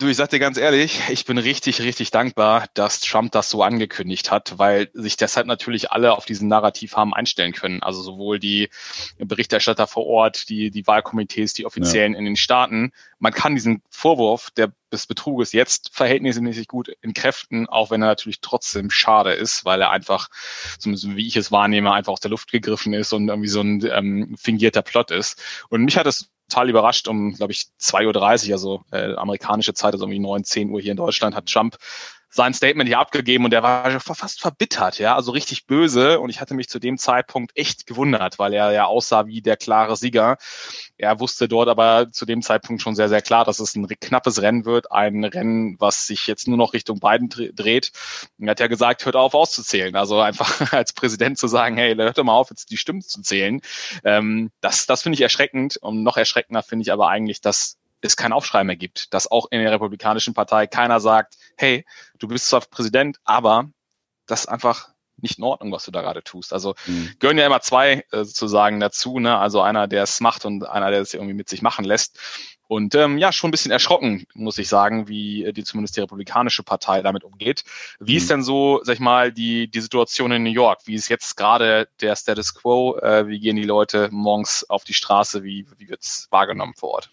Du, 0.00 0.08
ich 0.08 0.16
sag 0.16 0.30
dir 0.30 0.38
ganz 0.38 0.56
ehrlich, 0.56 0.98
ich 1.10 1.26
bin 1.26 1.36
richtig, 1.36 1.82
richtig 1.82 2.10
dankbar, 2.10 2.68
dass 2.72 3.00
Trump 3.00 3.32
das 3.32 3.50
so 3.50 3.62
angekündigt 3.62 4.30
hat, 4.30 4.58
weil 4.58 4.88
sich 4.94 5.18
deshalb 5.18 5.46
natürlich 5.46 5.92
alle 5.92 6.14
auf 6.14 6.24
diesen 6.24 6.48
Narrativ 6.48 6.96
haben 6.96 7.12
einstellen 7.12 7.52
können. 7.52 7.82
Also 7.82 8.00
sowohl 8.00 8.38
die 8.38 8.70
Berichterstatter 9.18 9.86
vor 9.86 10.06
Ort, 10.06 10.48
die, 10.48 10.70
die 10.70 10.86
Wahlkomitees, 10.86 11.52
die 11.52 11.66
Offiziellen 11.66 12.14
ja. 12.14 12.18
in 12.18 12.24
den 12.24 12.36
Staaten. 12.36 12.92
Man 13.18 13.34
kann 13.34 13.54
diesen 13.54 13.82
Vorwurf 13.90 14.50
der, 14.52 14.72
des 14.90 15.06
Betruges 15.06 15.52
jetzt 15.52 15.90
verhältnismäßig 15.92 16.66
gut 16.66 16.90
entkräften, 17.02 17.68
auch 17.68 17.90
wenn 17.90 18.00
er 18.00 18.08
natürlich 18.08 18.40
trotzdem 18.40 18.90
schade 18.90 19.34
ist, 19.34 19.66
weil 19.66 19.82
er 19.82 19.90
einfach, 19.90 20.30
zumindest 20.78 21.14
wie 21.14 21.26
ich 21.26 21.36
es 21.36 21.52
wahrnehme, 21.52 21.92
einfach 21.92 22.14
aus 22.14 22.20
der 22.20 22.30
Luft 22.30 22.50
gegriffen 22.50 22.94
ist 22.94 23.12
und 23.12 23.28
irgendwie 23.28 23.50
so 23.50 23.60
ein 23.60 23.84
ähm, 23.84 24.34
fingierter 24.38 24.80
Plot 24.80 25.10
ist. 25.10 25.42
Und 25.68 25.84
mich 25.84 25.98
hat 25.98 26.06
es 26.06 26.30
total 26.50 26.68
überrascht. 26.68 27.08
Um, 27.08 27.34
glaube 27.34 27.52
ich, 27.52 27.66
2.30 27.80 28.48
Uhr, 28.48 28.52
also 28.52 28.84
äh, 28.90 29.14
amerikanische 29.14 29.72
Zeit, 29.72 29.94
also 29.94 30.04
irgendwie 30.04 30.18
9, 30.18 30.44
10 30.44 30.70
Uhr 30.70 30.80
hier 30.80 30.90
in 30.90 30.96
Deutschland, 30.96 31.34
hat 31.34 31.46
Trump 31.46 31.76
sein 32.30 32.54
Statement 32.54 32.88
hier 32.88 33.00
abgegeben 33.00 33.44
und 33.44 33.50
der 33.50 33.64
war 33.64 33.98
fast 34.00 34.40
verbittert, 34.40 34.98
ja, 34.98 35.16
also 35.16 35.32
richtig 35.32 35.66
böse. 35.66 36.20
Und 36.20 36.30
ich 36.30 36.40
hatte 36.40 36.54
mich 36.54 36.68
zu 36.68 36.78
dem 36.78 36.96
Zeitpunkt 36.96 37.56
echt 37.56 37.86
gewundert, 37.86 38.38
weil 38.38 38.54
er 38.54 38.70
ja 38.70 38.84
aussah 38.84 39.26
wie 39.26 39.42
der 39.42 39.56
klare 39.56 39.96
Sieger. 39.96 40.38
Er 40.96 41.18
wusste 41.18 41.48
dort 41.48 41.68
aber 41.68 42.12
zu 42.12 42.26
dem 42.26 42.42
Zeitpunkt 42.42 42.82
schon 42.82 42.94
sehr, 42.94 43.08
sehr 43.08 43.20
klar, 43.20 43.44
dass 43.44 43.58
es 43.58 43.74
ein 43.74 43.88
knappes 43.88 44.40
Rennen 44.40 44.64
wird, 44.64 44.92
ein 44.92 45.24
Rennen, 45.24 45.74
was 45.80 46.06
sich 46.06 46.28
jetzt 46.28 46.46
nur 46.46 46.56
noch 46.56 46.72
Richtung 46.72 47.00
Biden 47.00 47.28
dreht. 47.28 47.90
Er 48.38 48.50
hat 48.50 48.60
ja 48.60 48.68
gesagt, 48.68 49.04
hört 49.04 49.16
auf 49.16 49.34
auszuzählen. 49.34 49.96
Also 49.96 50.20
einfach 50.20 50.72
als 50.72 50.92
Präsident 50.92 51.36
zu 51.36 51.48
sagen, 51.48 51.76
hey, 51.76 51.96
hört 51.96 52.16
doch 52.16 52.24
mal 52.24 52.34
auf, 52.34 52.50
jetzt 52.50 52.70
die 52.70 52.76
Stimmen 52.76 53.02
zu 53.02 53.22
zählen. 53.22 53.60
Ähm, 54.04 54.52
das 54.60 54.86
das 54.86 55.02
finde 55.02 55.14
ich 55.14 55.22
erschreckend. 55.22 55.78
Und 55.78 56.04
noch 56.04 56.16
erschreckender 56.16 56.62
finde 56.62 56.84
ich 56.84 56.92
aber 56.92 57.08
eigentlich, 57.08 57.40
dass 57.40 57.79
es 58.00 58.16
kein 58.16 58.32
Aufschrei 58.32 58.64
mehr 58.64 58.76
gibt, 58.76 59.12
dass 59.14 59.30
auch 59.30 59.46
in 59.50 59.60
der 59.60 59.72
Republikanischen 59.72 60.34
Partei 60.34 60.66
keiner 60.66 61.00
sagt, 61.00 61.36
hey, 61.56 61.84
du 62.18 62.28
bist 62.28 62.48
zwar 62.48 62.60
Präsident, 62.60 63.18
aber 63.24 63.70
das 64.26 64.40
ist 64.40 64.46
einfach 64.46 64.90
nicht 65.22 65.38
in 65.38 65.44
Ordnung, 65.44 65.72
was 65.72 65.84
du 65.84 65.90
da 65.90 66.00
gerade 66.00 66.22
tust. 66.22 66.52
Also 66.52 66.74
mhm. 66.86 67.12
gehören 67.18 67.38
ja 67.38 67.46
immer 67.46 67.60
zwei 67.60 68.04
äh, 68.10 68.24
sozusagen 68.24 68.80
dazu, 68.80 69.18
ne? 69.18 69.38
Also 69.38 69.60
einer, 69.60 69.86
der 69.86 70.02
es 70.02 70.20
macht 70.20 70.44
und 70.44 70.64
einer, 70.66 70.90
der 70.90 71.00
es 71.00 71.14
irgendwie 71.14 71.34
mit 71.34 71.48
sich 71.48 71.62
machen 71.62 71.84
lässt. 71.84 72.18
Und 72.68 72.94
ähm, 72.94 73.18
ja, 73.18 73.32
schon 73.32 73.48
ein 73.48 73.50
bisschen 73.50 73.72
erschrocken, 73.72 74.26
muss 74.32 74.56
ich 74.58 74.68
sagen, 74.68 75.08
wie 75.08 75.44
äh, 75.44 75.52
die 75.52 75.64
zumindest 75.64 75.96
die 75.96 76.00
Republikanische 76.00 76.62
Partei 76.62 77.02
damit 77.02 77.24
umgeht. 77.24 77.64
Wie 77.98 78.12
mhm. 78.12 78.18
ist 78.18 78.30
denn 78.30 78.42
so, 78.42 78.80
sag 78.84 78.94
ich 78.94 79.00
mal, 79.00 79.32
die, 79.32 79.68
die 79.68 79.80
Situation 79.80 80.30
in 80.32 80.44
New 80.44 80.50
York? 80.50 80.82
Wie 80.84 80.94
ist 80.94 81.08
jetzt 81.08 81.36
gerade 81.36 81.88
der 82.00 82.14
Status 82.14 82.54
quo? 82.54 82.96
Äh, 82.98 83.26
wie 83.26 83.40
gehen 83.40 83.56
die 83.56 83.64
Leute 83.64 84.08
morgens 84.12 84.68
auf 84.70 84.84
die 84.84 84.94
Straße? 84.94 85.42
Wie, 85.42 85.66
wie 85.78 85.88
wird's 85.88 86.28
wahrgenommen 86.30 86.74
vor 86.76 86.90
Ort? 86.90 87.10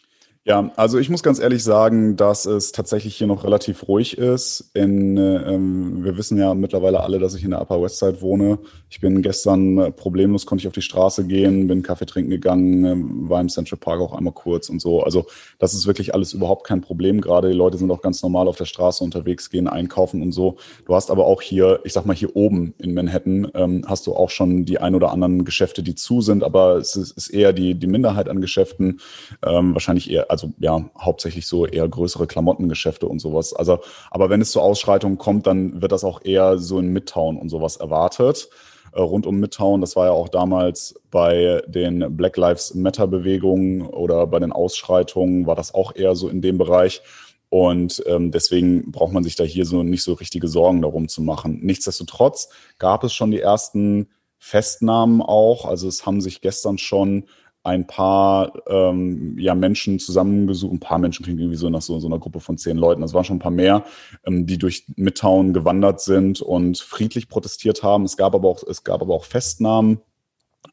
Ja, 0.48 0.72
also 0.78 0.98
ich 0.98 1.10
muss 1.10 1.24
ganz 1.24 1.40
ehrlich 1.40 1.62
sagen, 1.62 2.16
dass 2.16 2.46
es 2.46 2.72
tatsächlich 2.72 3.18
hier 3.18 3.28
noch 3.28 3.44
relativ 3.44 3.86
ruhig 3.90 4.18
ist. 4.18 4.72
In, 4.74 5.18
ähm, 5.18 6.06
wir 6.06 6.18
wissen 6.18 6.38
ja 6.38 6.54
mittlerweile 6.54 7.02
alle, 7.02 7.20
dass 7.20 7.36
ich 7.36 7.44
in 7.44 7.50
der 7.50 7.60
Upper 7.62 7.82
West 7.82 8.00
Side 8.00 8.22
wohne. 8.22 8.58
Ich 8.90 9.02
bin 9.02 9.22
gestern 9.22 9.78
äh, 9.78 9.92
problemlos, 9.92 10.46
konnte 10.46 10.62
ich 10.62 10.68
auf 10.68 10.74
die 10.74 10.82
Straße 10.82 11.28
gehen, 11.28 11.68
bin 11.68 11.84
Kaffee 11.84 12.06
trinken 12.06 12.30
gegangen, 12.30 12.86
äh, 12.86 13.30
war 13.30 13.42
im 13.42 13.50
Central 13.50 13.78
Park 13.78 14.00
auch 14.00 14.14
einmal 14.14 14.32
kurz 14.32 14.70
und 14.70 14.80
so. 14.80 15.04
Also 15.04 15.26
das 15.60 15.74
ist 15.74 15.86
wirklich 15.86 16.14
alles 16.14 16.32
überhaupt 16.32 16.66
kein 16.66 16.80
Problem 16.80 17.20
gerade. 17.20 17.50
Die 17.50 17.54
Leute 17.54 17.78
sind 17.78 17.92
auch 17.92 18.02
ganz 18.02 18.24
normal 18.24 18.48
auf 18.48 18.56
der 18.56 18.64
Straße 18.64 19.04
unterwegs, 19.04 19.50
gehen 19.50 19.68
einkaufen 19.68 20.22
und 20.22 20.32
so. 20.32 20.56
Du 20.86 20.96
hast 20.96 21.12
aber 21.12 21.26
auch 21.26 21.42
hier, 21.42 21.82
ich 21.84 21.92
sag 21.92 22.06
mal 22.06 22.16
hier 22.16 22.38
oben 22.38 22.74
in 22.78 22.94
Manhattan, 22.94 23.52
ähm, 23.54 23.84
hast 23.86 24.08
du 24.08 24.14
auch 24.14 24.30
schon 24.30 24.64
die 24.64 24.80
ein 24.80 24.96
oder 24.96 25.12
anderen 25.12 25.44
Geschäfte, 25.44 25.84
die 25.84 25.96
zu 25.96 26.22
sind, 26.22 26.42
aber 26.42 26.78
es 26.78 26.96
ist, 26.96 27.12
ist 27.18 27.28
eher 27.28 27.52
die, 27.52 27.76
die 27.76 27.88
Minderheit 27.88 28.30
an 28.30 28.40
Geschäften, 28.40 29.02
ähm, 29.46 29.74
wahrscheinlich 29.74 30.10
eher 30.10 30.37
also 30.38 30.54
ja, 30.60 30.90
hauptsächlich 31.00 31.48
so 31.48 31.66
eher 31.66 31.88
größere 31.88 32.28
Klamottengeschäfte 32.28 33.08
und 33.08 33.20
sowas. 33.20 33.54
Also, 33.54 33.80
aber 34.12 34.30
wenn 34.30 34.42
es 34.42 34.52
zu 34.52 34.62
Ausschreitungen 34.62 35.18
kommt, 35.18 35.48
dann 35.48 35.82
wird 35.82 35.92
das 35.92 36.04
auch 36.04 36.22
eher 36.24 36.58
so 36.60 36.80
in 36.80 36.94
Midtown 36.94 37.38
und 37.38 37.50
sowas 37.50 37.78
erwartet. 37.78 38.50
äh, 38.94 39.02
rund 39.02 39.26
um 39.26 39.40
Midtown. 39.40 39.82
Das 39.82 39.96
war 39.96 40.06
ja 40.08 40.12
auch 40.12 40.30
damals 40.30 40.96
bei 41.12 41.62
den 41.68 42.16
Black 42.16 42.38
Lives 42.38 42.74
Matter 42.74 43.08
Bewegungen 43.08 43.82
oder 43.82 44.28
bei 44.28 44.40
den 44.40 44.52
Ausschreitungen 44.52 45.46
war 45.46 45.56
das 45.56 45.74
auch 45.74 45.96
eher 45.96 46.16
so 46.16 46.30
in 46.30 46.42
dem 46.42 46.58
Bereich. 46.58 47.02
Und 47.50 48.04
ähm, 48.08 48.32
deswegen 48.32 48.92
braucht 48.92 49.14
man 49.14 49.24
sich 49.24 49.36
da 49.36 49.44
hier 49.44 49.66
so 49.66 49.84
nicht 49.84 50.04
so 50.04 50.14
richtige 50.14 50.48
Sorgen 50.48 50.82
darum 50.82 51.08
zu 51.08 51.22
machen. 51.22 51.60
Nichtsdestotrotz 51.62 52.50
gab 52.78 53.04
es 53.04 53.14
schon 53.14 53.32
die 53.32 53.40
ersten 53.40 54.10
Festnahmen 54.38 55.22
auch. 55.22 55.66
Also 55.66 55.88
es 55.88 56.06
haben 56.06 56.20
sich 56.20 56.42
gestern 56.42 56.78
schon 56.78 57.26
ein 57.68 57.86
paar 57.86 58.54
ähm, 58.68 59.38
ja, 59.38 59.54
Menschen 59.54 60.00
zusammengesucht. 60.00 60.74
Ein 60.74 60.80
paar 60.80 61.00
Menschen 61.00 61.24
klingt 61.24 61.40
irgendwie 61.40 61.58
so 61.58 61.70
nach 61.70 61.82
so, 61.82 62.00
so 62.00 62.08
einer 62.08 62.18
Gruppe 62.18 62.40
von 62.40 62.58
zehn 62.58 62.78
Leuten. 62.78 63.02
Das 63.02 63.14
waren 63.14 63.26
schon 63.26 63.36
ein 63.36 63.42
paar 63.42 63.52
mehr, 63.52 63.84
ähm, 64.26 64.46
die 64.46 64.58
durch 64.58 64.86
Midtown 64.96 65.54
gewandert 65.54 66.00
sind 66.00 66.42
und 66.42 66.78
friedlich 66.78 67.28
protestiert 67.28 67.84
haben. 67.84 68.06
Es 68.06 68.16
gab 68.16 68.34
aber 68.34 68.48
auch, 68.48 68.64
es 68.64 68.86
gab 68.86 69.02
aber 69.02 69.14
auch 69.14 69.26
Festnahmen 69.26 70.00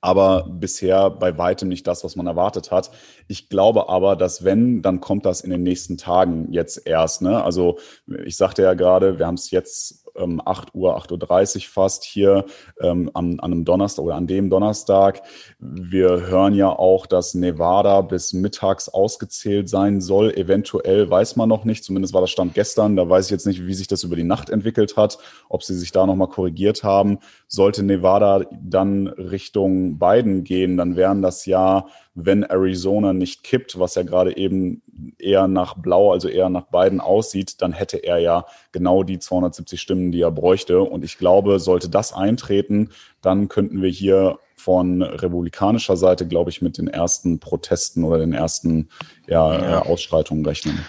aber 0.00 0.46
bisher 0.50 1.08
bei 1.08 1.38
weitem 1.38 1.68
nicht 1.68 1.86
das, 1.86 2.04
was 2.04 2.14
man 2.14 2.26
erwartet 2.26 2.70
hat. 2.70 2.90
Ich 3.26 3.48
glaube 3.48 3.88
aber, 3.88 4.16
dass 4.16 4.44
wenn, 4.44 4.82
dann 4.82 5.00
kommt 5.00 5.24
das 5.24 5.40
in 5.40 5.50
den 5.50 5.62
nächsten 5.62 5.96
Tagen 5.96 6.52
jetzt 6.52 6.86
erst. 6.86 7.22
Ne? 7.22 7.42
Also 7.42 7.78
ich 8.24 8.36
sagte 8.36 8.62
ja 8.62 8.74
gerade, 8.74 9.18
wir 9.18 9.26
haben 9.26 9.36
es 9.36 9.50
jetzt 9.50 10.03
ähm, 10.16 10.40
8 10.44 10.74
Uhr, 10.74 10.96
8.30 10.96 11.56
Uhr 11.56 11.62
fast 11.72 12.04
hier 12.04 12.44
ähm, 12.80 13.10
an, 13.14 13.40
an 13.40 13.52
einem 13.52 13.64
Donnerstag 13.64 14.04
oder 14.04 14.16
an 14.16 14.26
dem 14.26 14.50
Donnerstag. 14.50 15.22
Wir 15.58 16.26
hören 16.26 16.54
ja 16.54 16.68
auch, 16.68 17.06
dass 17.06 17.34
Nevada 17.34 18.00
bis 18.02 18.32
mittags 18.32 18.88
ausgezählt 18.88 19.68
sein 19.68 20.00
soll. 20.00 20.32
Eventuell 20.34 21.08
weiß 21.08 21.36
man 21.36 21.48
noch 21.48 21.64
nicht, 21.64 21.84
zumindest 21.84 22.14
war 22.14 22.20
das 22.20 22.30
Stand 22.30 22.54
gestern. 22.54 22.96
Da 22.96 23.08
weiß 23.08 23.26
ich 23.26 23.30
jetzt 23.30 23.46
nicht, 23.46 23.66
wie 23.66 23.74
sich 23.74 23.88
das 23.88 24.04
über 24.04 24.16
die 24.16 24.24
Nacht 24.24 24.50
entwickelt 24.50 24.96
hat, 24.96 25.18
ob 25.48 25.62
sie 25.62 25.74
sich 25.74 25.92
da 25.92 26.06
nochmal 26.06 26.28
korrigiert 26.28 26.84
haben. 26.84 27.18
Sollte 27.48 27.82
Nevada 27.82 28.44
dann 28.60 29.08
Richtung 29.08 29.98
Biden 29.98 30.44
gehen, 30.44 30.76
dann 30.76 30.96
wären 30.96 31.22
das 31.22 31.46
ja 31.46 31.86
wenn 32.14 32.44
Arizona 32.44 33.12
nicht 33.12 33.42
kippt, 33.42 33.78
was 33.78 33.96
ja 33.96 34.04
gerade 34.04 34.36
eben 34.36 34.82
eher 35.18 35.48
nach 35.48 35.74
Blau, 35.74 36.12
also 36.12 36.28
eher 36.28 36.48
nach 36.48 36.66
Biden 36.66 37.00
aussieht, 37.00 37.60
dann 37.60 37.72
hätte 37.72 37.96
er 37.98 38.18
ja 38.18 38.46
genau 38.70 39.02
die 39.02 39.18
270 39.18 39.80
Stimmen, 39.80 40.03
die 40.12 40.20
er 40.20 40.30
bräuchte. 40.30 40.80
Und 40.80 41.04
ich 41.04 41.18
glaube, 41.18 41.60
sollte 41.60 41.88
das 41.88 42.12
eintreten, 42.12 42.90
dann 43.22 43.48
könnten 43.48 43.82
wir 43.82 43.90
hier 43.90 44.38
von 44.56 45.02
republikanischer 45.02 45.96
Seite, 45.96 46.26
glaube 46.26 46.50
ich, 46.50 46.62
mit 46.62 46.78
den 46.78 46.88
ersten 46.88 47.38
Protesten 47.38 48.04
oder 48.04 48.18
den 48.18 48.32
ersten 48.32 48.88
ja, 49.26 49.60
ja. 49.60 49.82
Ausschreitungen 49.82 50.44
rechnen 50.46 50.84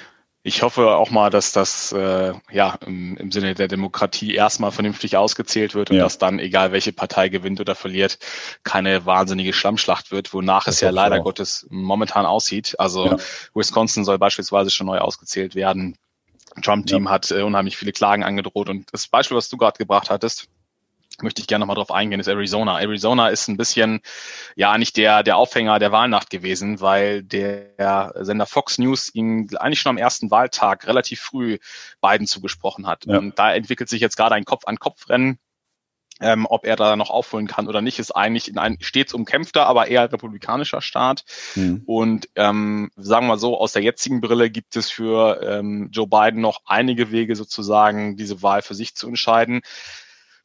ich 0.47 0.61
hoffe 0.61 0.91
auch 0.91 1.09
mal, 1.09 1.31
dass 1.31 1.53
das 1.53 1.91
äh, 1.91 2.33
ja 2.51 2.77
im, 2.85 3.17
im 3.17 3.31
Sinne 3.31 3.55
der 3.55 3.67
Demokratie 3.67 4.35
erstmal 4.35 4.71
vernünftig 4.71 5.17
ausgezählt 5.17 5.73
wird 5.73 5.89
und 5.89 5.97
ja. 5.97 6.03
dass 6.03 6.19
dann, 6.19 6.37
egal 6.37 6.71
welche 6.71 6.93
Partei 6.93 7.29
gewinnt 7.29 7.59
oder 7.59 7.73
verliert, 7.73 8.19
keine 8.63 9.07
wahnsinnige 9.07 9.53
Schlammschlacht 9.53 10.11
wird, 10.11 10.35
wonach 10.35 10.65
das 10.65 10.75
es 10.75 10.81
ja 10.81 10.91
leider 10.91 11.19
auch. 11.19 11.23
Gottes 11.23 11.65
momentan 11.71 12.27
aussieht. 12.27 12.75
Also. 12.77 13.17
Wisconsin 13.55 14.05
soll 14.05 14.19
beispielsweise 14.19 14.69
schon 14.69 14.85
neu 14.85 14.99
ausgezählt 14.99 15.55
werden. 15.55 15.97
Trump-Team 16.61 17.05
ja. 17.05 17.11
hat 17.11 17.31
äh, 17.31 17.41
unheimlich 17.41 17.77
viele 17.77 17.91
Klagen 17.91 18.23
angedroht. 18.23 18.69
Und 18.69 18.91
das 18.93 19.07
Beispiel, 19.07 19.37
was 19.37 19.49
du 19.49 19.57
gerade 19.57 19.77
gebracht 19.77 20.09
hattest, 20.09 20.47
möchte 21.21 21.41
ich 21.41 21.47
gerne 21.47 21.61
nochmal 21.61 21.75
drauf 21.75 21.91
eingehen, 21.91 22.19
ist 22.19 22.27
Arizona. 22.27 22.79
Arizona 22.79 23.29
ist 23.29 23.47
ein 23.47 23.57
bisschen, 23.57 24.01
ja, 24.55 24.77
nicht 24.77 24.97
der, 24.97 25.23
der 25.23 25.37
Aufhänger 25.37 25.79
der 25.79 25.91
Wahlnacht 25.91 26.29
gewesen, 26.29 26.81
weil 26.81 27.23
der 27.23 28.13
Sender 28.19 28.45
Fox 28.45 28.77
News 28.77 29.13
ihm 29.13 29.49
eigentlich 29.57 29.79
schon 29.79 29.91
am 29.91 29.97
ersten 29.97 30.31
Wahltag 30.31 30.87
relativ 30.87 31.21
früh 31.21 31.57
Biden 32.01 32.27
zugesprochen 32.27 32.87
hat. 32.87 33.05
Ja. 33.05 33.17
Und 33.17 33.39
da 33.39 33.53
entwickelt 33.53 33.89
sich 33.89 34.01
jetzt 34.01 34.17
gerade 34.17 34.35
ein 34.35 34.45
Kopf-an-Kopf-Rennen. 34.45 35.39
Ähm, 36.21 36.47
ob 36.49 36.65
er 36.65 36.77
da 36.77 36.95
noch 36.95 37.09
aufholen 37.09 37.47
kann 37.47 37.67
oder 37.67 37.81
nicht, 37.81 37.99
ist 37.99 38.11
eigentlich 38.11 38.47
in 38.47 38.57
ein 38.57 38.77
stets 38.79 39.13
umkämpfter, 39.13 39.65
aber 39.65 39.87
eher 39.89 40.11
republikanischer 40.11 40.81
Staat. 40.81 41.25
Mhm. 41.55 41.83
Und 41.85 42.29
ähm, 42.35 42.89
sagen 42.95 43.27
wir 43.27 43.37
so, 43.37 43.59
aus 43.59 43.73
der 43.73 43.81
jetzigen 43.81 44.21
Brille 44.21 44.49
gibt 44.49 44.77
es 44.77 44.89
für 44.89 45.41
ähm, 45.43 45.89
Joe 45.91 46.07
Biden 46.07 46.39
noch 46.39 46.61
einige 46.65 47.11
Wege 47.11 47.35
sozusagen, 47.35 48.15
diese 48.15 48.41
Wahl 48.41 48.61
für 48.61 48.75
sich 48.75 48.95
zu 48.95 49.07
entscheiden 49.07 49.61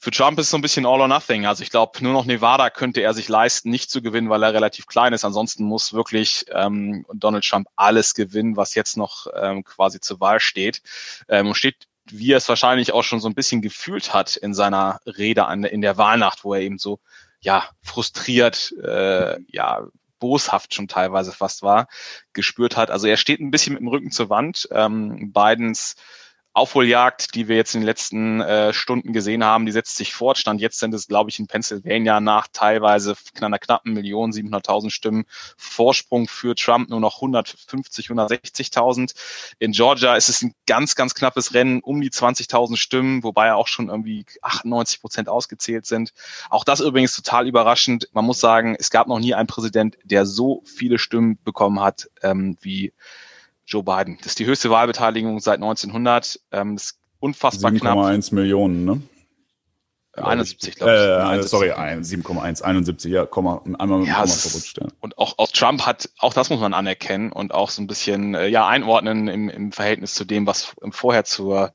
für 0.03 0.11
Trump 0.11 0.39
ist 0.39 0.47
es 0.47 0.51
so 0.51 0.57
ein 0.57 0.63
bisschen 0.63 0.87
all 0.87 1.03
or 1.03 1.09
nothing. 1.09 1.45
Also 1.45 1.63
ich 1.63 1.69
glaube, 1.69 2.03
nur 2.03 2.15
noch 2.15 2.25
Nevada 2.25 2.71
könnte 2.71 3.03
er 3.03 3.13
sich 3.13 3.29
leisten, 3.29 3.69
nicht 3.69 3.91
zu 3.91 4.01
gewinnen, 4.01 4.31
weil 4.31 4.43
er 4.43 4.55
relativ 4.55 4.87
klein 4.87 5.13
ist. 5.13 5.27
Ansonsten 5.27 5.63
muss 5.65 5.93
wirklich 5.93 6.47
ähm, 6.53 7.05
Donald 7.13 7.45
Trump 7.45 7.69
alles 7.77 8.15
gewinnen, 8.15 8.57
was 8.57 8.75
jetzt 8.75 8.97
noch 8.97 9.27
ähm, 9.39 9.63
quasi 9.63 10.01
zur 10.01 10.19
Wahl 10.19 10.41
steht. 10.41 10.81
Ähm, 11.29 11.53
steht 11.53 11.87
wie 12.19 12.33
er 12.33 12.39
es 12.39 12.49
wahrscheinlich 12.49 12.93
auch 12.93 13.03
schon 13.03 13.21
so 13.21 13.29
ein 13.29 13.35
bisschen 13.35 13.63
gefühlt 13.63 14.15
hat 14.15 14.37
in 14.37 14.55
seiner 14.55 15.01
Rede 15.07 15.47
an, 15.47 15.65
in 15.65 15.81
der 15.81 15.97
Wahlnacht, 15.97 16.45
wo 16.45 16.55
er 16.55 16.61
eben 16.61 16.79
so 16.79 17.01
ja 17.41 17.69
frustriert, 17.83 18.73
äh, 18.83 19.39
ja 19.49 19.87
boshaft 20.19 20.75
schon 20.75 20.87
teilweise 20.87 21.33
fast 21.33 21.63
war, 21.63 21.89
gespürt 22.33 22.77
hat. 22.77 22.91
Also 22.91 23.07
er 23.07 23.17
steht 23.17 23.41
ein 23.41 23.51
bisschen 23.51 23.73
mit 23.73 23.81
dem 23.81 23.89
Rücken 23.89 24.11
zur 24.11 24.29
Wand. 24.29 24.69
Ähm, 24.71 25.33
Bidens 25.33 25.97
Aufholjagd, 26.53 27.37
die 27.37 27.47
wir 27.47 27.55
jetzt 27.55 27.75
in 27.75 27.83
den 27.83 27.87
letzten 27.87 28.41
äh, 28.41 28.73
Stunden 28.73 29.13
gesehen 29.13 29.45
haben, 29.45 29.67
die 29.67 29.73
setzt 29.73 29.97
sich 29.97 30.13
fort. 30.13 30.37
Stand 30.37 30.61
jetzt 30.61 30.81
sind 30.81 30.93
es, 30.95 31.07
glaube 31.07 31.31
ich, 31.31 31.39
in 31.39 31.47
Pennsylvania 31.47 32.21
nach 32.21 32.49
teilweise 32.53 33.15
einer 33.41 33.61
knappen 33.61 33.93
Million, 33.93 34.33
700.000 34.33 34.91
Stimmen 34.91 35.25
Vorsprung 35.57 36.27
für 36.27 36.57
Trump 36.57 36.91
nur 36.91 36.99
noch 36.99 37.17
150, 37.17 38.09
160.000. 38.09 39.15
In 39.61 39.71
Georgia 39.71 40.17
ist 40.17 40.29
es 40.29 40.43
ein 40.43 40.55
ganz, 40.67 40.97
ganz 40.97 41.15
knappes 41.15 41.55
Rennen 41.55 41.81
um 41.83 42.01
die 42.01 42.11
20.000 42.11 42.77
Stimmen, 42.77 43.23
wobei 43.23 43.55
auch 43.55 43.69
schon 43.69 43.89
irgendwie 43.89 44.27
98 44.43 45.01
Prozent 45.01 45.29
ausgezählt 45.29 45.87
sind. 45.87 46.13
Auch 46.51 46.65
das 46.65 46.81
übrigens 46.81 47.15
total 47.15 47.47
überraschend. 47.47 48.09
Man 48.13 48.25
muss 48.25 48.41
sagen, 48.41 48.75
es 48.77 48.91
gab 48.91 49.07
noch 49.07 49.21
nie 49.21 49.35
einen 49.35 49.47
Präsident, 49.47 49.99
der 50.03 50.27
so 50.27 50.63
viele 50.65 50.99
Stimmen 50.99 51.39
bekommen 51.45 51.81
hat 51.81 52.11
ähm, 52.23 52.57
wie 52.61 52.93
Joe 53.71 53.83
Biden. 53.83 54.19
Das 54.19 54.29
ist 54.29 54.39
die 54.39 54.47
höchste 54.47 54.71
Wahlbeteiligung 54.71 55.41
seit 55.41 55.57
1900. 55.57 56.41
Ähm, 56.53 56.77
das 56.77 56.85
ist 56.85 56.99
unfassbar 57.21 57.71
7, 57.71 57.81
knapp. 57.81 57.99
7,1 57.99 58.35
Millionen, 58.35 58.85
ne? 58.85 59.03
71, 60.17 60.75
glaube 60.75 60.93
ich. 60.93 60.99
Äh, 60.99 61.23
71. 61.23 61.51
Sorry, 61.51 61.73
7,1, 61.73 62.63
71, 62.63 63.13
ja, 63.13 63.27
Komma, 63.27 63.63
einmal 63.79 64.01
mit 64.01 64.09
ja, 64.09 64.15
Komma 64.15 64.27
verrutscht. 64.27 64.79
Ja. 64.79 64.89
Und 65.01 65.17
auch, 65.19 65.39
auch 65.39 65.49
Trump 65.53 65.87
hat, 65.87 66.11
auch 66.19 66.35
das 66.35 66.51
muss 66.51 66.61
man 66.61 66.75
anerkennen 66.75 67.33
und 67.33 67.55
auch 67.55 67.71
so 67.71 67.81
ein 67.81 67.87
bisschen 67.87 68.35
äh, 68.35 68.49
ja 68.49 68.67
einordnen 68.67 69.29
im, 69.29 69.49
im 69.49 69.73
Verhältnis 69.73 70.15
zu 70.15 70.25
dem, 70.25 70.47
was 70.47 70.75
vorher 70.91 71.25
zur 71.25 71.73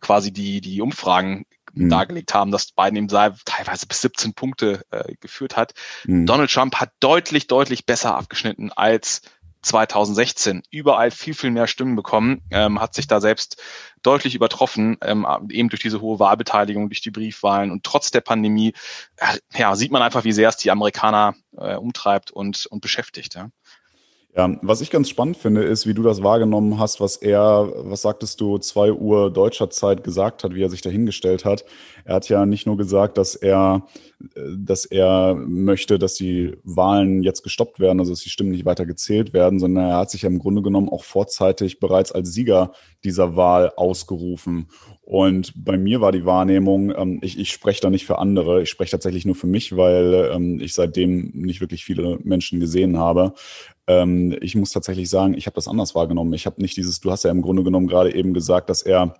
quasi 0.00 0.32
die, 0.32 0.60
die 0.60 0.80
Umfragen 0.80 1.46
mhm. 1.72 1.88
dargelegt 1.88 2.34
haben, 2.34 2.50
dass 2.50 2.72
Biden 2.72 2.96
ihm 2.96 3.08
teilweise 3.08 3.86
bis 3.86 4.02
17 4.02 4.34
Punkte 4.34 4.84
äh, 4.90 5.14
geführt 5.20 5.56
hat. 5.56 5.74
Mhm. 6.06 6.26
Donald 6.26 6.52
Trump 6.52 6.76
hat 6.76 6.92
deutlich, 7.00 7.46
deutlich 7.46 7.86
besser 7.86 8.16
abgeschnitten 8.16 8.70
als 8.72 9.22
2016 9.64 10.62
überall 10.70 11.10
viel, 11.10 11.34
viel 11.34 11.50
mehr 11.50 11.66
Stimmen 11.66 11.96
bekommen, 11.96 12.42
ähm, 12.50 12.80
hat 12.80 12.94
sich 12.94 13.06
da 13.06 13.20
selbst 13.20 13.62
deutlich 14.02 14.34
übertroffen, 14.34 14.98
ähm, 15.02 15.26
eben 15.50 15.70
durch 15.70 15.82
diese 15.82 16.00
hohe 16.00 16.18
Wahlbeteiligung, 16.18 16.88
durch 16.88 17.00
die 17.00 17.10
Briefwahlen 17.10 17.70
und 17.70 17.84
trotz 17.84 18.10
der 18.10 18.20
Pandemie, 18.20 18.74
äh, 19.16 19.38
ja, 19.58 19.74
sieht 19.74 19.92
man 19.92 20.02
einfach, 20.02 20.24
wie 20.24 20.32
sehr 20.32 20.48
es 20.48 20.56
die 20.56 20.70
Amerikaner 20.70 21.34
äh, 21.56 21.76
umtreibt 21.76 22.30
und, 22.30 22.66
und 22.66 22.80
beschäftigt. 22.80 23.34
Ja. 23.34 23.48
Ja, 24.36 24.58
was 24.62 24.80
ich 24.80 24.90
ganz 24.90 25.08
spannend 25.08 25.36
finde, 25.36 25.62
ist, 25.62 25.86
wie 25.86 25.94
du 25.94 26.02
das 26.02 26.24
wahrgenommen 26.24 26.80
hast, 26.80 27.00
was 27.00 27.16
er, 27.16 27.72
was 27.76 28.02
sagtest 28.02 28.40
du, 28.40 28.58
zwei 28.58 28.90
Uhr 28.90 29.32
deutscher 29.32 29.70
Zeit 29.70 30.02
gesagt 30.02 30.42
hat, 30.42 30.56
wie 30.56 30.62
er 30.62 30.70
sich 30.70 30.80
dahingestellt 30.80 31.44
hat. 31.44 31.64
Er 32.04 32.16
hat 32.16 32.28
ja 32.28 32.44
nicht 32.44 32.66
nur 32.66 32.76
gesagt, 32.76 33.16
dass 33.16 33.36
er, 33.36 33.86
dass 34.58 34.86
er 34.86 35.36
möchte, 35.36 36.00
dass 36.00 36.14
die 36.14 36.56
Wahlen 36.64 37.22
jetzt 37.22 37.44
gestoppt 37.44 37.78
werden, 37.78 38.00
also 38.00 38.10
dass 38.10 38.22
die 38.22 38.30
Stimmen 38.30 38.50
nicht 38.50 38.64
weiter 38.64 38.86
gezählt 38.86 39.34
werden, 39.34 39.60
sondern 39.60 39.86
er 39.86 39.98
hat 39.98 40.10
sich 40.10 40.22
ja 40.22 40.28
im 40.28 40.40
Grunde 40.40 40.62
genommen 40.62 40.88
auch 40.88 41.04
vorzeitig 41.04 41.78
bereits 41.78 42.10
als 42.10 42.32
Sieger 42.32 42.72
dieser 43.04 43.36
Wahl 43.36 43.70
ausgerufen. 43.76 44.66
Und 45.02 45.52
bei 45.64 45.76
mir 45.76 46.00
war 46.00 46.12
die 46.12 46.24
Wahrnehmung, 46.24 46.92
ähm, 46.96 47.18
ich, 47.22 47.38
ich 47.38 47.50
spreche 47.52 47.82
da 47.82 47.90
nicht 47.90 48.06
für 48.06 48.18
andere, 48.18 48.62
ich 48.62 48.70
spreche 48.70 48.92
tatsächlich 48.92 49.26
nur 49.26 49.34
für 49.34 49.46
mich, 49.46 49.76
weil 49.76 50.30
ähm, 50.32 50.58
ich 50.60 50.72
seitdem 50.72 51.30
nicht 51.34 51.60
wirklich 51.60 51.84
viele 51.84 52.18
Menschen 52.24 52.58
gesehen 52.58 52.98
habe. 52.98 53.34
Ähm, 53.86 54.36
ich 54.40 54.54
muss 54.54 54.70
tatsächlich 54.70 55.10
sagen, 55.10 55.34
ich 55.34 55.46
habe 55.46 55.54
das 55.54 55.68
anders 55.68 55.94
wahrgenommen. 55.94 56.32
Ich 56.34 56.46
habe 56.46 56.60
nicht 56.60 56.76
dieses, 56.76 57.00
du 57.00 57.10
hast 57.10 57.24
ja 57.24 57.30
im 57.30 57.42
Grunde 57.42 57.64
genommen 57.64 57.86
gerade 57.86 58.14
eben 58.14 58.34
gesagt, 58.34 58.70
dass 58.70 58.82
er 58.82 59.14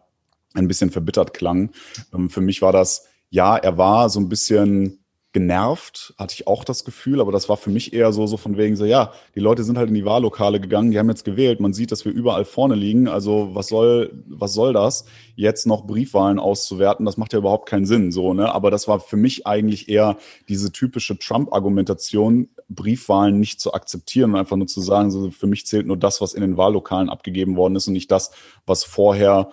ein 0.54 0.68
bisschen 0.68 0.90
verbittert 0.90 1.35
klang. 1.35 1.71
Ähm, 2.12 2.30
für 2.30 2.40
mich 2.40 2.62
war 2.62 2.73
das, 2.73 3.06
ja, 3.30 3.56
er 3.56 3.76
war 3.76 4.09
so 4.09 4.21
ein 4.21 4.28
bisschen 4.28 5.04
genervt, 5.35 6.14
hatte 6.16 6.33
ich 6.33 6.47
auch 6.47 6.64
das 6.64 6.85
Gefühl, 6.85 7.21
aber 7.21 7.33
das 7.33 7.49
war 7.49 7.56
für 7.56 7.68
mich 7.68 7.92
eher 7.92 8.12
so, 8.12 8.26
so 8.26 8.37
von 8.37 8.56
wegen 8.56 8.76
so, 8.76 8.85
ja, 8.85 9.12
die 9.35 9.40
Leute 9.40 9.64
sind 9.64 9.76
halt 9.76 9.88
in 9.88 9.94
die 9.94 10.04
Wahllokale 10.04 10.61
gegangen, 10.61 10.92
die 10.92 10.99
haben 10.99 11.09
jetzt 11.09 11.25
gewählt, 11.25 11.59
man 11.59 11.73
sieht, 11.75 11.90
dass 11.90 12.04
wir 12.04 12.12
überall 12.12 12.44
vorne 12.44 12.76
liegen, 12.76 13.09
also 13.09 13.50
was 13.52 13.66
soll, 13.66 14.12
was 14.28 14.54
soll 14.54 14.73
das, 14.73 15.06
jetzt 15.35 15.66
noch 15.66 15.88
Briefwahlen 15.88 16.38
auszuwerten, 16.38 17.04
das 17.04 17.16
macht 17.16 17.33
ja 17.33 17.40
überhaupt 17.40 17.68
keinen 17.68 17.85
Sinn, 17.85 18.12
so, 18.12 18.33
ne, 18.33 18.54
aber 18.54 18.71
das 18.71 18.87
war 18.87 19.00
für 19.00 19.16
mich 19.16 19.44
eigentlich 19.44 19.88
eher 19.88 20.16
diese 20.49 20.71
typische 20.71 21.18
Trump-Argumentation, 21.18 22.49
Briefwahlen 22.68 23.38
nicht 23.38 23.61
zu 23.61 23.75
akzeptieren 23.75 24.33
und 24.33 24.38
einfach 24.38 24.56
nur 24.56 24.66
zu 24.66 24.80
sagen, 24.80 25.11
so, 25.11 25.30
für 25.30 25.47
mich 25.47 25.66
zählt 25.66 25.87
nur 25.87 25.97
das, 25.97 26.21
was 26.21 26.35
in 26.35 26.40
den 26.40 26.56
Wahllokalen 26.56 27.11
abgegeben 27.11 27.56
worden 27.56 27.76
ist 27.76 27.87
und 27.87 27.92
nicht 27.92 28.11
das, 28.11 28.30
was 28.66 28.85
vorher 28.85 29.50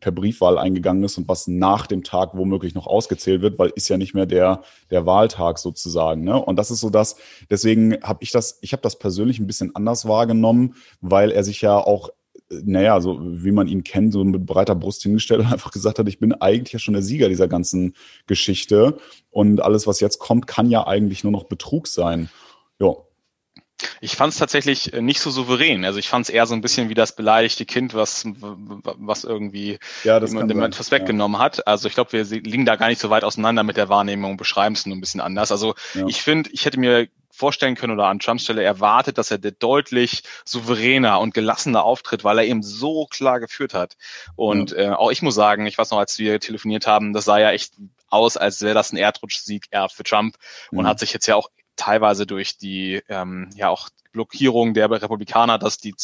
per 0.00 0.12
Briefwahl 0.12 0.58
eingegangen 0.58 1.02
ist 1.04 1.18
und 1.18 1.28
was 1.28 1.48
nach 1.48 1.86
dem 1.86 2.04
Tag 2.04 2.36
womöglich 2.36 2.74
noch 2.74 2.86
ausgezählt 2.86 3.42
wird, 3.42 3.58
weil 3.58 3.72
ist 3.74 3.88
ja 3.88 3.96
nicht 3.96 4.14
mehr 4.14 4.26
der, 4.26 4.62
der 4.90 5.06
Wahltag 5.06 5.58
sozusagen. 5.58 6.22
Ne? 6.22 6.40
Und 6.40 6.56
das 6.56 6.70
ist 6.70 6.80
so 6.80 6.90
das, 6.90 7.16
deswegen 7.50 8.00
habe 8.02 8.22
ich 8.22 8.30
das, 8.30 8.58
ich 8.62 8.72
habe 8.72 8.82
das 8.82 8.98
persönlich 8.98 9.38
ein 9.38 9.46
bisschen 9.46 9.74
anders 9.74 10.06
wahrgenommen, 10.06 10.74
weil 11.00 11.30
er 11.30 11.44
sich 11.44 11.60
ja 11.60 11.78
auch 11.78 12.10
naja, 12.64 13.00
so 13.00 13.18
wie 13.20 13.50
man 13.50 13.66
ihn 13.66 13.82
kennt, 13.82 14.12
so 14.12 14.22
mit 14.24 14.44
breiter 14.44 14.74
Brust 14.74 15.02
hingestellt 15.02 15.40
und 15.40 15.46
einfach 15.52 15.70
gesagt 15.70 15.98
hat, 15.98 16.08
ich 16.08 16.18
bin 16.18 16.34
eigentlich 16.34 16.72
ja 16.72 16.78
schon 16.78 16.94
der 16.94 17.02
Sieger 17.02 17.28
dieser 17.28 17.48
ganzen 17.48 17.94
Geschichte 18.26 18.98
und 19.30 19.62
alles, 19.62 19.86
was 19.86 20.00
jetzt 20.00 20.18
kommt, 20.18 20.46
kann 20.46 20.70
ja 20.70 20.86
eigentlich 20.86 21.24
nur 21.24 21.32
noch 21.32 21.44
Betrug 21.44 21.88
sein. 21.88 22.28
Ja. 22.82 22.94
Ich 24.00 24.16
fand 24.16 24.32
es 24.32 24.38
tatsächlich 24.38 24.92
nicht 24.92 25.20
so 25.20 25.30
souverän. 25.30 25.84
Also 25.84 25.98
ich 25.98 26.08
fand 26.08 26.26
es 26.26 26.30
eher 26.30 26.46
so 26.46 26.54
ein 26.54 26.60
bisschen 26.60 26.88
wie 26.88 26.94
das 26.94 27.16
beleidigte 27.16 27.64
Kind, 27.64 27.94
was, 27.94 28.24
was 28.26 29.24
irgendwie 29.24 29.78
ja, 30.04 30.20
dem 30.20 30.62
etwas 30.62 30.90
weggenommen 30.90 31.38
ja. 31.38 31.44
hat. 31.44 31.66
Also 31.66 31.88
ich 31.88 31.94
glaube, 31.94 32.12
wir 32.12 32.24
liegen 32.24 32.64
da 32.64 32.76
gar 32.76 32.88
nicht 32.88 33.00
so 33.00 33.10
weit 33.10 33.24
auseinander 33.24 33.62
mit 33.62 33.76
der 33.76 33.88
Wahrnehmung, 33.88 34.36
beschreiben 34.36 34.74
es 34.74 34.86
nur 34.86 34.96
ein 34.96 35.00
bisschen 35.00 35.20
anders. 35.20 35.50
Also 35.50 35.74
ja. 35.94 36.06
ich 36.06 36.22
finde, 36.22 36.50
ich 36.52 36.64
hätte 36.64 36.78
mir 36.78 37.08
vorstellen 37.30 37.74
können 37.74 37.94
oder 37.94 38.06
an 38.06 38.18
Trumps 38.18 38.44
Stelle 38.44 38.62
erwartet, 38.62 39.18
dass 39.18 39.30
er 39.30 39.38
deutlich 39.38 40.22
souveräner 40.44 41.18
und 41.18 41.34
gelassener 41.34 41.82
auftritt, 41.82 42.24
weil 42.24 42.38
er 42.38 42.44
eben 42.44 42.62
so 42.62 43.06
klar 43.06 43.40
geführt 43.40 43.74
hat. 43.74 43.96
Und 44.36 44.72
ja. 44.72 44.78
äh, 44.78 44.88
auch 44.90 45.10
ich 45.10 45.22
muss 45.22 45.34
sagen, 45.34 45.66
ich 45.66 45.78
weiß 45.78 45.90
noch, 45.90 45.98
als 45.98 46.18
wir 46.18 46.38
telefoniert 46.40 46.86
haben, 46.86 47.12
das 47.12 47.24
sah 47.24 47.38
ja 47.38 47.50
echt 47.50 47.74
aus, 48.08 48.36
als 48.36 48.60
wäre 48.60 48.74
das 48.74 48.92
ein 48.92 48.98
Erdrutschsieg 48.98 49.64
eher 49.70 49.88
für 49.88 50.04
Trump 50.04 50.36
mhm. 50.70 50.80
und 50.80 50.86
hat 50.86 50.98
sich 50.98 51.12
jetzt 51.14 51.26
ja 51.26 51.36
auch 51.36 51.48
teilweise 51.76 52.26
durch 52.26 52.58
die 52.58 53.02
ähm, 53.08 53.50
ja 53.54 53.68
auch 53.68 53.88
Blockierung 54.12 54.74
der 54.74 54.90
Republikaner, 54.90 55.58
dass 55.58 55.78
die 55.78 55.94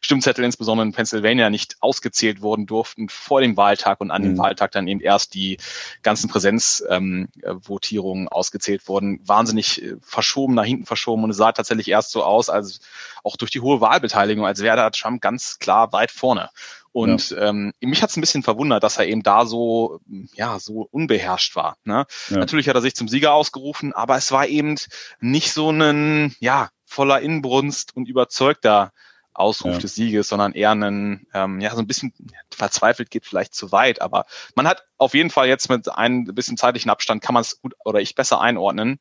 Stimmzettel 0.00 0.44
insbesondere 0.44 0.86
in 0.86 0.92
Pennsylvania 0.92 1.50
nicht 1.50 1.76
ausgezählt 1.80 2.40
wurden 2.40 2.66
durften 2.66 3.08
vor 3.08 3.40
dem 3.40 3.56
Wahltag 3.56 4.00
und 4.00 4.10
an 4.10 4.22
mhm. 4.22 4.26
dem 4.26 4.38
Wahltag 4.38 4.72
dann 4.72 4.88
eben 4.88 5.00
erst 5.00 5.34
die 5.34 5.58
ganzen 6.02 6.28
Präsenzvotierungen 6.28 8.24
ähm, 8.24 8.28
ausgezählt 8.28 8.88
wurden, 8.88 9.20
wahnsinnig 9.26 9.82
äh, 9.82 9.96
verschoben, 10.00 10.54
nach 10.54 10.64
hinten 10.64 10.86
verschoben 10.86 11.24
und 11.24 11.30
es 11.30 11.36
sah 11.36 11.52
tatsächlich 11.52 11.88
erst 11.88 12.10
so 12.10 12.24
aus, 12.24 12.48
als 12.48 12.80
auch 13.22 13.36
durch 13.36 13.50
die 13.50 13.60
hohe 13.60 13.80
Wahlbeteiligung, 13.80 14.44
als 14.46 14.60
wäre 14.60 14.76
da 14.76 14.90
Trump 14.90 15.20
ganz 15.20 15.58
klar 15.58 15.92
weit 15.92 16.10
vorne. 16.10 16.50
Und 16.92 17.30
ja. 17.30 17.48
ähm, 17.48 17.72
mich 17.80 18.02
hat 18.02 18.10
es 18.10 18.16
ein 18.16 18.20
bisschen 18.20 18.42
verwundert, 18.42 18.82
dass 18.82 18.98
er 18.98 19.06
eben 19.06 19.22
da 19.22 19.46
so, 19.46 20.00
ja, 20.34 20.58
so 20.58 20.86
unbeherrscht 20.90 21.56
war. 21.56 21.76
Ne? 21.84 22.06
Ja. 22.28 22.38
Natürlich 22.38 22.68
hat 22.68 22.76
er 22.76 22.82
sich 22.82 22.94
zum 22.94 23.08
Sieger 23.08 23.32
ausgerufen, 23.32 23.92
aber 23.94 24.16
es 24.16 24.30
war 24.30 24.46
eben 24.46 24.76
nicht 25.20 25.52
so 25.52 25.70
ein, 25.70 26.34
ja, 26.38 26.68
voller 26.84 27.20
Inbrunst 27.20 27.96
und 27.96 28.08
überzeugter 28.08 28.92
Ausruf 29.34 29.72
ja. 29.72 29.78
des 29.78 29.94
Sieges, 29.94 30.28
sondern 30.28 30.52
eher 30.52 30.70
einen, 30.70 31.26
ähm, 31.34 31.60
ja, 31.60 31.70
so 31.70 31.78
ein 31.78 31.86
bisschen 31.86 32.12
verzweifelt 32.50 33.10
geht 33.10 33.26
vielleicht 33.26 33.54
zu 33.54 33.72
weit, 33.72 34.02
aber 34.02 34.26
man 34.54 34.66
hat 34.68 34.84
auf 34.98 35.14
jeden 35.14 35.30
Fall 35.30 35.48
jetzt 35.48 35.68
mit 35.68 35.88
ein 35.88 36.24
bisschen 36.26 36.56
zeitlichen 36.56 36.90
Abstand 36.90 37.22
kann 37.22 37.34
man 37.34 37.42
es 37.42 37.60
gut 37.60 37.74
oder 37.84 38.00
ich 38.00 38.14
besser 38.14 38.40
einordnen. 38.40 38.98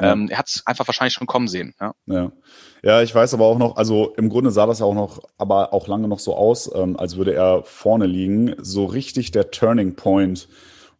Ja. 0.00 0.12
Ähm, 0.12 0.28
er 0.28 0.38
hat 0.38 0.48
es 0.48 0.66
einfach 0.66 0.86
wahrscheinlich 0.86 1.14
schon 1.14 1.26
kommen 1.26 1.48
sehen. 1.48 1.74
Ja. 1.80 1.94
ja. 2.06 2.32
Ja, 2.84 3.00
ich 3.00 3.14
weiß 3.14 3.32
aber 3.34 3.44
auch 3.44 3.58
noch, 3.58 3.76
also 3.76 4.12
im 4.16 4.28
Grunde 4.28 4.50
sah 4.50 4.66
das 4.66 4.80
ja 4.80 4.86
auch 4.86 4.94
noch, 4.94 5.20
aber 5.38 5.72
auch 5.72 5.86
lange 5.86 6.08
noch 6.08 6.18
so 6.18 6.34
aus, 6.34 6.68
ähm, 6.74 6.96
als 6.96 7.16
würde 7.16 7.32
er 7.32 7.62
vorne 7.62 8.06
liegen. 8.06 8.56
So 8.58 8.86
richtig 8.86 9.30
der 9.30 9.52
Turning 9.52 9.94
Point 9.94 10.48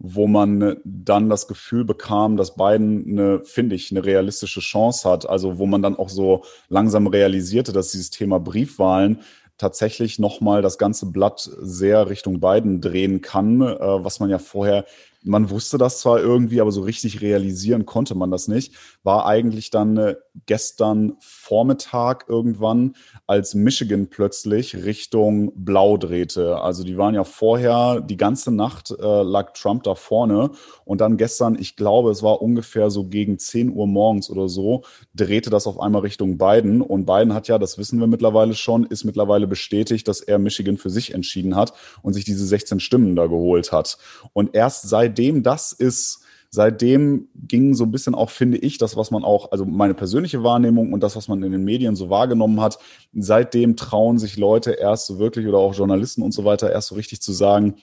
wo 0.04 0.26
man 0.26 0.78
dann 0.84 1.30
das 1.30 1.46
Gefühl 1.46 1.84
bekam, 1.84 2.36
dass 2.36 2.56
Biden 2.56 3.04
eine, 3.06 3.44
finde 3.44 3.76
ich, 3.76 3.92
eine 3.92 4.04
realistische 4.04 4.58
Chance 4.58 5.08
hat. 5.08 5.28
Also 5.28 5.58
wo 5.58 5.66
man 5.66 5.80
dann 5.80 5.94
auch 5.94 6.08
so 6.08 6.42
langsam 6.68 7.06
realisierte, 7.06 7.72
dass 7.72 7.92
dieses 7.92 8.10
Thema 8.10 8.40
Briefwahlen 8.40 9.20
tatsächlich 9.58 10.18
nochmal 10.18 10.60
das 10.60 10.76
ganze 10.76 11.06
Blatt 11.06 11.48
sehr 11.56 12.10
Richtung 12.10 12.40
Biden 12.40 12.80
drehen 12.80 13.20
kann, 13.20 13.62
äh, 13.62 13.78
was 13.78 14.18
man 14.18 14.28
ja 14.28 14.40
vorher 14.40 14.86
man 15.24 15.50
wusste 15.50 15.78
das 15.78 16.00
zwar 16.00 16.20
irgendwie, 16.20 16.60
aber 16.60 16.72
so 16.72 16.82
richtig 16.82 17.20
realisieren 17.20 17.86
konnte 17.86 18.14
man 18.14 18.30
das 18.30 18.48
nicht. 18.48 18.74
War 19.04 19.26
eigentlich 19.26 19.70
dann 19.70 19.96
äh, 19.96 20.16
gestern 20.46 21.14
Vormittag 21.20 22.26
irgendwann, 22.28 22.96
als 23.26 23.54
Michigan 23.54 24.08
plötzlich 24.08 24.84
Richtung 24.84 25.52
Blau 25.54 25.96
drehte. 25.96 26.60
Also 26.60 26.84
die 26.84 26.96
waren 26.96 27.14
ja 27.14 27.24
vorher, 27.24 28.00
die 28.00 28.16
ganze 28.16 28.52
Nacht 28.52 28.90
äh, 28.90 29.22
lag 29.22 29.52
Trump 29.52 29.84
da 29.84 29.94
vorne 29.94 30.50
und 30.84 31.00
dann 31.00 31.16
gestern, 31.16 31.56
ich 31.58 31.76
glaube, 31.76 32.10
es 32.10 32.22
war 32.22 32.42
ungefähr 32.42 32.90
so 32.90 33.04
gegen 33.04 33.38
10 33.38 33.70
Uhr 33.70 33.86
morgens 33.86 34.30
oder 34.30 34.48
so, 34.48 34.82
drehte 35.14 35.50
das 35.50 35.66
auf 35.66 35.78
einmal 35.78 36.02
Richtung 36.02 36.38
Biden 36.38 36.80
und 36.80 37.06
Biden 37.06 37.34
hat 37.34 37.48
ja, 37.48 37.58
das 37.58 37.78
wissen 37.78 38.00
wir 38.00 38.06
mittlerweile 38.06 38.54
schon, 38.54 38.86
ist 38.86 39.04
mittlerweile 39.04 39.46
bestätigt, 39.46 40.08
dass 40.08 40.20
er 40.20 40.38
Michigan 40.38 40.78
für 40.78 40.90
sich 40.90 41.14
entschieden 41.14 41.54
hat 41.54 41.72
und 42.02 42.14
sich 42.14 42.24
diese 42.24 42.44
16 42.46 42.80
Stimmen 42.80 43.14
da 43.14 43.26
geholt 43.26 43.72
hat. 43.72 43.98
Und 44.32 44.54
erst 44.54 44.88
seit 44.88 45.12
seitdem 45.12 45.42
das 45.42 45.72
ist, 45.72 46.20
seitdem 46.54 47.28
ging 47.34 47.74
so 47.74 47.84
ein 47.84 47.90
bisschen 47.90 48.14
auch, 48.14 48.28
finde 48.28 48.58
ich, 48.58 48.76
das, 48.76 48.94
was 48.94 49.10
man 49.10 49.24
auch, 49.24 49.50
also 49.52 49.64
meine 49.64 49.94
persönliche 49.94 50.44
Wahrnehmung 50.44 50.92
und 50.92 51.02
das, 51.02 51.16
was 51.16 51.26
man 51.26 51.42
in 51.42 51.50
den 51.50 51.64
Medien 51.64 51.96
so 51.96 52.10
wahrgenommen 52.10 52.60
hat, 52.60 52.78
seitdem 53.14 53.74
trauen 53.74 54.18
sich 54.18 54.36
Leute 54.36 54.72
erst 54.72 55.06
so 55.06 55.18
wirklich 55.18 55.46
oder 55.46 55.58
auch 55.58 55.74
Journalisten 55.74 56.22
und 56.22 56.32
so 56.32 56.44
weiter 56.44 56.70
erst 56.70 56.88
so 56.88 56.94
richtig 56.94 57.22
zu 57.22 57.32
sagen, 57.32 57.76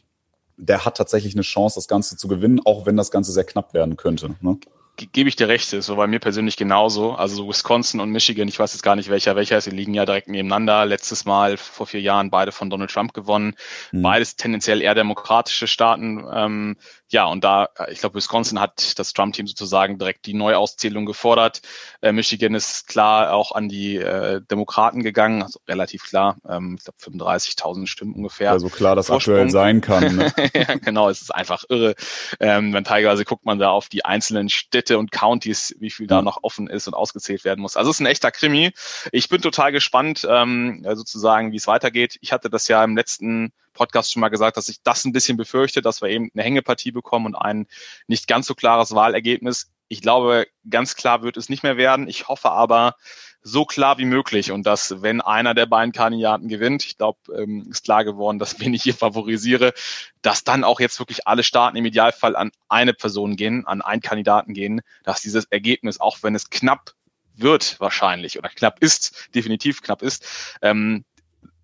der 0.55 0.86
hat 0.86 0.97
tatsächlich 0.97 1.34
eine 1.34 1.41
Chance, 1.41 1.75
das 1.75 1.88
Ganze 1.88 2.15
zu 2.15 2.27
gewinnen, 2.27 2.62
auch 2.63 2.86
wenn 2.86 2.95
das 2.95 3.10
Ganze 3.10 3.32
sehr 3.32 3.43
knapp 3.43 3.73
werden 3.73 3.97
könnte. 3.97 4.36
Ne? 4.39 4.60
Gebe 5.07 5.29
ich 5.29 5.35
dir 5.35 5.47
recht, 5.47 5.71
ist 5.73 5.85
so 5.85 5.95
bei 5.95 6.07
mir 6.07 6.19
persönlich 6.19 6.57
genauso. 6.57 7.13
Also 7.13 7.47
Wisconsin 7.47 7.99
und 7.99 8.12
Michigan, 8.12 8.47
ich 8.47 8.59
weiß 8.59 8.73
jetzt 8.73 8.83
gar 8.83 8.95
nicht 8.95 9.09
welcher 9.09 9.35
welcher 9.35 9.57
ist, 9.57 9.67
die 9.67 9.71
liegen 9.71 9.93
ja 9.93 10.05
direkt 10.05 10.27
nebeneinander. 10.27 10.85
Letztes 10.85 11.25
Mal 11.25 11.57
vor 11.57 11.88
vier 11.88 12.01
Jahren 12.01 12.29
beide 12.29 12.51
von 12.51 12.69
Donald 12.69 12.91
Trump 12.91 13.13
gewonnen. 13.13 13.55
Mhm. 13.91 14.01
Beides 14.01 14.35
tendenziell 14.35 14.81
eher 14.81 14.95
demokratische 14.95 15.67
Staaten. 15.67 16.25
Ähm, 16.33 16.77
ja, 17.12 17.25
und 17.25 17.43
da, 17.43 17.69
ich 17.89 17.99
glaube, 17.99 18.15
Wisconsin 18.15 18.59
hat 18.59 18.99
das 18.99 19.13
Trump-Team 19.13 19.47
sozusagen 19.47 19.97
direkt 19.97 20.27
die 20.27 20.35
Neuauszählung 20.35 21.07
gefordert. 21.07 21.62
Äh, 22.01 22.12
Michigan 22.12 22.53
ist 22.53 22.88
klar 22.88 23.33
auch 23.33 23.51
an 23.51 23.67
die 23.67 23.95
äh, 23.95 24.41
Demokraten 24.41 25.01
gegangen, 25.01 25.41
also 25.41 25.59
relativ 25.67 26.03
klar. 26.03 26.38
Ähm, 26.47 26.77
ich 26.77 26.83
glaube 26.83 27.23
35.000 27.23 27.88
Stimmen 27.88 28.13
ungefähr. 28.13 28.51
Also 28.51 28.69
klar, 28.69 28.95
das 28.95 29.07
Vorsprung. 29.07 29.35
aktuell 29.35 29.49
sein 29.49 29.81
kann. 29.81 29.99
Ne? 30.19 30.33
ja, 30.55 30.75
genau, 30.75 31.09
es 31.09 31.21
ist 31.21 31.33
einfach 31.33 31.63
irre. 31.69 31.93
Ähm, 32.39 32.73
wenn 32.73 32.83
teilweise 32.83 33.25
guckt 33.25 33.45
man 33.45 33.59
da 33.59 33.69
auf 33.69 33.89
die 33.89 34.05
einzelnen 34.05 34.49
Städte 34.49 34.88
und 34.97 35.12
Counties, 35.12 35.75
wie 35.80 35.91
viel 35.91 36.08
da 36.08 36.21
noch 36.21 36.39
offen 36.41 36.67
ist 36.67 36.88
und 36.88 36.93
ausgezählt 36.93 37.43
werden 37.43 37.62
muss. 37.62 37.78
Also 37.78 37.91
es 37.91 37.97
ist 37.97 38.02
ein 38.02 38.08
echter 38.08 38.32
Krimi. 38.32 38.71
Ich 39.12 39.30
bin 39.30 39.41
total 39.41 39.71
gespannt, 39.71 40.25
ähm, 40.30 40.86
sozusagen, 40.93 41.52
wie 41.52 41.58
es 41.58 41.67
weitergeht. 41.67 42.17
Ich 42.21 42.32
hatte 42.32 42.49
das 42.49 42.67
ja 42.67 42.84
im 42.84 42.95
letzten 42.95 43.52
Podcast 43.73 44.12
schon 44.12 44.21
mal 44.21 44.30
gesagt, 44.30 44.58
dass 44.58 44.69
ich 44.69 44.82
das 44.84 45.06
ein 45.06 45.13
bisschen 45.13 45.38
befürchte, 45.38 45.82
dass 45.82 46.02
wir 46.02 46.10
eben 46.10 46.30
eine 46.34 46.43
Hängepartie 46.43 46.91
bekommen 46.91 47.28
und 47.28 47.36
ein 47.36 47.67
nicht 48.08 48.28
ganz 48.28 48.47
so 48.47 48.56
klares 48.56 48.93
Wahlergebnis. 48.93 49.71
Ich 49.88 50.02
glaube, 50.02 50.47
ganz 50.69 50.95
klar 50.95 51.23
wird 51.23 51.38
es 51.38 51.49
nicht 51.49 51.63
mehr 51.63 51.78
werden. 51.78 52.08
Ich 52.08 52.28
hoffe 52.28 52.52
aber, 52.52 52.95
so 53.41 53.65
klar 53.65 53.97
wie 53.97 54.06
möglich. 54.06 54.52
Und 54.52 54.65
dass, 54.65 55.02
wenn 55.02 55.21
einer 55.21 55.54
der 55.54 55.65
beiden 55.65 55.91
Kandidaten 55.91 56.47
gewinnt, 56.47 56.86
ich 56.86 56.97
glaube, 56.97 57.19
ähm, 57.36 57.67
ist 57.69 57.84
klar 57.84 58.04
geworden, 58.04 58.39
dass 58.39 58.60
wen 58.60 58.73
ich 58.73 58.84
hier 58.84 58.93
favorisiere, 58.93 59.73
dass 60.21 60.43
dann 60.43 60.63
auch 60.63 60.80
jetzt 60.80 60.99
wirklich 60.99 61.28
alle 61.28 61.43
Staaten 61.43 61.78
im 61.78 61.86
Idealfall 61.86 62.36
an 62.36 62.52
eine 62.67 62.93
Person 62.93 63.36
gehen, 63.36 63.65
an 63.65 63.82
einen 63.82 64.02
Kandidaten 64.02 64.54
gehen, 64.54 64.82
dass 65.04 65.21
dieses 65.21 65.45
Ergebnis, 65.45 65.99
auch 65.99 66.19
wenn 66.21 66.36
es 66.36 66.49
knapp 66.49 66.93
wird 67.36 67.80
wahrscheinlich 67.80 68.38
oder 68.38 68.49
knapp 68.49 68.80
ist, 68.82 69.30
definitiv 69.34 69.82
knapp 69.82 70.02
ist, 70.02 70.25
ähm, 70.62 71.06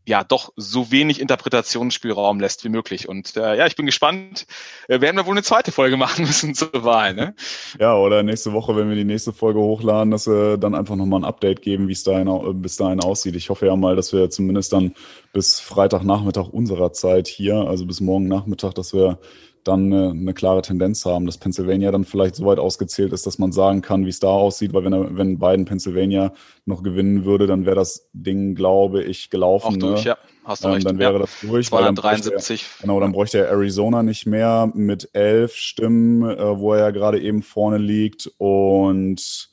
ja 0.05 0.23
doch 0.23 0.53
so 0.55 0.91
wenig 0.91 1.19
Interpretationsspielraum 1.19 2.39
lässt 2.39 2.63
wie 2.63 2.69
möglich. 2.69 3.09
Und 3.09 3.35
äh, 3.35 3.57
ja, 3.57 3.65
ich 3.65 3.75
bin 3.75 3.85
gespannt. 3.85 4.45
Äh, 4.87 5.01
werden 5.01 5.17
wir 5.17 5.25
wohl 5.25 5.33
eine 5.33 5.43
zweite 5.43 5.71
Folge 5.71 5.97
machen 6.05 6.25
müssen 6.25 6.53
zur 6.53 6.83
Wahl, 6.83 7.13
ne? 7.13 7.35
Ja, 7.79 7.95
oder 7.95 8.23
nächste 8.23 8.53
Woche, 8.53 8.75
wenn 8.75 8.89
wir 8.89 8.95
die 8.95 9.05
nächste 9.05 9.33
Folge 9.33 9.59
hochladen, 9.59 10.11
dass 10.11 10.27
wir 10.27 10.57
dann 10.57 10.75
einfach 10.75 10.95
nochmal 10.95 11.21
ein 11.21 11.25
Update 11.25 11.61
geben, 11.61 11.87
wie 11.87 11.93
es 11.93 12.03
dahin, 12.03 12.27
äh, 12.27 12.53
bis 12.53 12.77
dahin 12.77 12.99
aussieht. 12.99 13.35
Ich 13.35 13.49
hoffe 13.49 13.65
ja 13.65 13.75
mal, 13.75 13.95
dass 13.95 14.13
wir 14.13 14.29
zumindest 14.29 14.73
dann 14.73 14.93
bis 15.33 15.59
Freitagnachmittag 15.59 16.47
unserer 16.47 16.93
Zeit 16.93 17.27
hier, 17.27 17.55
also 17.55 17.85
bis 17.85 17.99
morgen 18.01 18.27
Nachmittag, 18.27 18.75
dass 18.75 18.93
wir 18.93 19.19
dann 19.67 19.91
eine, 19.91 20.11
eine, 20.11 20.33
klare 20.33 20.61
Tendenz 20.61 21.05
haben, 21.05 21.25
dass 21.25 21.37
Pennsylvania 21.37 21.91
dann 21.91 22.05
vielleicht 22.05 22.35
so 22.35 22.45
weit 22.45 22.59
ausgezählt 22.59 23.11
ist, 23.11 23.25
dass 23.25 23.39
man 23.39 23.51
sagen 23.51 23.81
kann, 23.81 24.05
wie 24.05 24.09
es 24.09 24.19
da 24.19 24.27
aussieht, 24.27 24.73
weil 24.73 24.85
wenn, 24.85 24.93
er, 24.93 25.17
wenn 25.17 25.39
Biden 25.39 25.65
Pennsylvania 25.65 26.33
noch 26.65 26.83
gewinnen 26.83 27.25
würde, 27.25 27.47
dann 27.47 27.65
wäre 27.65 27.75
das 27.75 28.07
Ding, 28.13 28.55
glaube 28.55 29.03
ich, 29.03 29.29
gelaufen. 29.29 29.75
Auch 29.75 29.89
durch, 29.89 30.05
ne? 30.05 30.11
ja. 30.11 30.17
Hast 30.45 30.63
du 30.63 30.67
ähm, 30.67 30.73
recht. 30.75 30.87
Dann 30.87 30.99
wäre 30.99 31.13
ja. 31.13 31.19
das 31.19 31.41
durch. 31.41 31.67
273. 31.67 32.61
Er, 32.61 32.81
genau, 32.81 32.99
dann 32.99 33.11
bräuchte 33.11 33.39
er 33.39 33.49
Arizona 33.49 34.03
nicht 34.03 34.25
mehr 34.25 34.71
mit 34.73 35.09
elf 35.13 35.55
Stimmen, 35.55 36.29
äh, 36.29 36.59
wo 36.59 36.73
er 36.73 36.79
ja 36.79 36.91
gerade 36.91 37.19
eben 37.19 37.41
vorne 37.41 37.77
liegt 37.77 38.31
und 38.37 39.49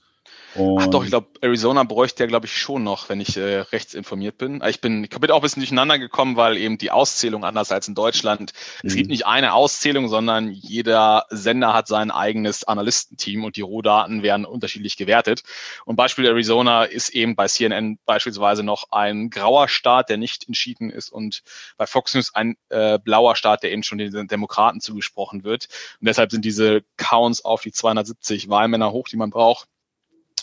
Ach 0.55 0.87
doch, 0.87 1.03
ich 1.03 1.11
glaube, 1.11 1.29
Arizona 1.41 1.83
bräuchte 1.85 2.23
ja, 2.23 2.27
glaube 2.27 2.47
ich, 2.47 2.57
schon 2.57 2.83
noch, 2.83 3.09
wenn 3.09 3.21
ich 3.21 3.37
äh, 3.37 3.61
rechts 3.61 3.95
informiert 3.95 4.37
bin. 4.37 4.63
Ich 4.69 4.81
bin, 4.81 5.05
ich 5.05 5.11
bin 5.11 5.31
auch 5.31 5.37
ein 5.37 5.43
bisschen 5.43 5.61
durcheinander 5.61 5.99
gekommen, 5.99 6.37
weil 6.37 6.57
eben 6.59 6.79
die 6.79 6.91
Auszählung 6.91 7.45
anders 7.45 7.73
als 7.73 7.89
in 7.89 7.95
Deutschland. 7.95 8.53
Mhm. 8.83 8.89
Es 8.89 8.95
gibt 8.95 9.07
mhm. 9.09 9.13
nicht 9.13 9.27
eine 9.27 9.55
Auszählung, 9.55 10.09
sondern 10.09 10.51
jeder 10.51 11.27
Sender 11.31 11.73
hat 11.73 11.89
sein 11.89 12.11
eigenes 12.11 12.65
Analystenteam 12.65 13.45
und 13.45 13.57
die 13.57 13.63
Rohdaten 13.63 14.23
werden 14.23 14.45
unterschiedlich 14.45 14.97
gewertet. 14.97 15.43
Und 15.87 15.97
Beispiel 15.97 16.27
Arizona 16.27 16.85
ist 16.85 17.11
eben 17.11 17.35
bei 17.35 17.49
CNN 17.49 17.99
beispielsweise 18.05 18.63
noch 18.63 18.93
ein 18.93 19.31
grauer 19.31 19.69
Staat, 19.69 20.11
der 20.11 20.19
nicht 20.19 20.47
entschieden 20.49 20.91
ist 20.91 21.11
und 21.11 21.43
bei 21.79 21.87
Fox 21.87 22.15
News 22.15 22.35
ein 22.35 22.57
äh, 22.69 22.99
blauer 22.99 23.37
Staat, 23.37 23.63
der 23.63 23.73
eben 23.73 23.83
schon 23.83 23.99
den 23.99 24.29
Demokraten 24.29 24.81
zugesprochen 24.81 25.45
wird. 25.45 25.69
Und 26.01 26.09
deshalb 26.09 26.31
sind 26.31 26.45
diese 26.45 26.83
Counts 26.97 27.45
auf 27.45 27.63
die 27.63 27.73
270 27.73 28.49
Wahlmänner 28.49 28.93
hoch, 28.93 29.09
die 29.09 29.17
man 29.17 29.31
braucht 29.31 29.69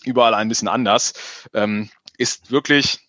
überall 0.03 0.33
ein 0.33 0.49
bisschen 0.49 0.67
anders. 0.67 1.13
Ähm, 1.53 1.89
ist 2.17 2.51
wirklich 2.51 2.99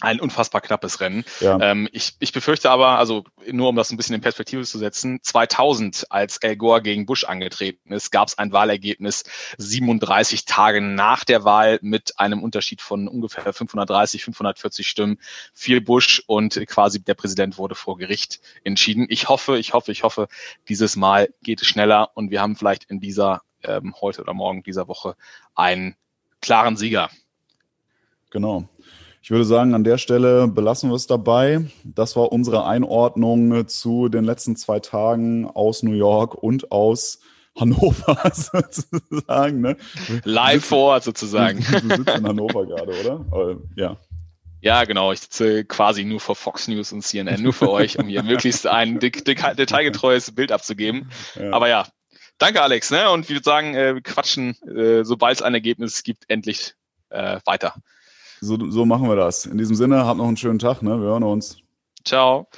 ein 0.00 0.20
unfassbar 0.20 0.60
knappes 0.60 1.00
Rennen. 1.00 1.24
Ja. 1.40 1.58
Ähm, 1.60 1.88
ich, 1.92 2.14
ich 2.20 2.32
befürchte 2.32 2.70
aber, 2.70 2.98
also 2.98 3.24
nur 3.50 3.68
um 3.68 3.76
das 3.76 3.90
ein 3.90 3.96
bisschen 3.96 4.14
in 4.14 4.20
Perspektive 4.20 4.64
zu 4.64 4.78
setzen, 4.78 5.20
2000, 5.22 6.06
als 6.10 6.42
Al 6.42 6.56
Gore 6.56 6.82
gegen 6.82 7.06
Bush 7.06 7.24
angetreten 7.24 7.92
ist, 7.92 8.10
gab 8.10 8.28
es 8.28 8.38
ein 8.38 8.52
Wahlergebnis 8.52 9.24
37 9.58 10.46
Tage 10.46 10.80
nach 10.80 11.24
der 11.24 11.44
Wahl 11.44 11.78
mit 11.82 12.18
einem 12.18 12.42
Unterschied 12.42 12.80
von 12.80 13.08
ungefähr 13.08 13.52
530, 13.52 14.24
540 14.24 14.88
Stimmen 14.88 15.18
für 15.52 15.80
Bush 15.80 16.22
und 16.26 16.60
quasi 16.66 17.02
der 17.02 17.14
Präsident 17.14 17.58
wurde 17.58 17.74
vor 17.74 17.98
Gericht 17.98 18.40
entschieden. 18.64 19.06
Ich 19.08 19.28
hoffe, 19.28 19.58
ich 19.58 19.74
hoffe, 19.74 19.92
ich 19.92 20.02
hoffe, 20.02 20.28
dieses 20.68 20.96
Mal 20.96 21.28
geht 21.42 21.60
es 21.60 21.68
schneller 21.68 22.10
und 22.14 22.30
wir 22.30 22.40
haben 22.40 22.56
vielleicht 22.56 22.84
in 22.84 23.00
dieser 23.00 23.42
ähm, 23.64 23.94
heute 24.00 24.22
oder 24.22 24.34
morgen 24.34 24.62
dieser 24.62 24.88
Woche 24.88 25.16
einen 25.54 25.96
klaren 26.40 26.76
Sieger. 26.76 27.10
Genau. 28.30 28.68
Ich 29.22 29.30
würde 29.30 29.44
sagen, 29.44 29.74
an 29.74 29.84
der 29.84 29.98
Stelle 29.98 30.48
belassen 30.48 30.90
wir 30.90 30.96
es 30.96 31.06
dabei. 31.06 31.66
Das 31.84 32.16
war 32.16 32.32
unsere 32.32 32.64
Einordnung 32.64 33.68
zu 33.68 34.08
den 34.08 34.24
letzten 34.24 34.56
zwei 34.56 34.80
Tagen 34.80 35.46
aus 35.46 35.82
New 35.82 35.92
York 35.92 36.34
und 36.34 36.72
aus 36.72 37.20
Hannover 37.58 38.18
sozusagen. 38.32 39.60
Ne? 39.60 39.76
Live 40.24 40.64
vor 40.64 40.92
Ort 40.92 41.04
sozusagen. 41.04 41.58
Du, 41.58 41.96
sitzt 41.96 42.16
in 42.16 42.26
Hannover 42.26 42.64
gerade, 42.64 42.92
oder? 43.00 43.58
Ja. 43.76 43.96
Ja, 44.62 44.84
genau. 44.84 45.12
Ich 45.12 45.20
sitze 45.20 45.64
quasi 45.64 46.04
nur 46.04 46.20
vor 46.20 46.36
Fox 46.36 46.68
News 46.68 46.92
und 46.92 47.02
CNN, 47.02 47.42
nur 47.42 47.52
für 47.52 47.70
euch, 47.70 47.98
um 47.98 48.08
hier 48.08 48.22
möglichst 48.22 48.66
ein 48.66 48.98
detailgetreues 49.00 50.32
Bild 50.32 50.52
abzugeben. 50.52 51.10
Ja. 51.34 51.52
Aber 51.52 51.68
ja, 51.68 51.86
danke 52.40 52.60
Alex. 52.60 52.90
Ne? 52.90 53.08
Und 53.10 53.28
wir 53.28 53.36
würde 53.36 53.44
sagen, 53.44 53.74
äh, 53.74 53.94
wir 53.94 54.02
quatschen, 54.02 54.60
äh, 54.62 55.04
sobald 55.04 55.36
es 55.36 55.42
ein 55.42 55.54
Ergebnis 55.54 56.02
gibt, 56.02 56.24
endlich 56.28 56.74
äh, 57.10 57.38
weiter. 57.44 57.74
So, 58.40 58.58
so 58.70 58.84
machen 58.84 59.08
wir 59.08 59.16
das. 59.16 59.46
In 59.46 59.58
diesem 59.58 59.76
Sinne, 59.76 60.04
habt 60.04 60.18
noch 60.18 60.26
einen 60.26 60.36
schönen 60.36 60.58
Tag. 60.58 60.82
Ne? 60.82 60.98
Wir 60.98 61.08
hören 61.08 61.22
uns. 61.22 61.58
Ciao. 62.04 62.48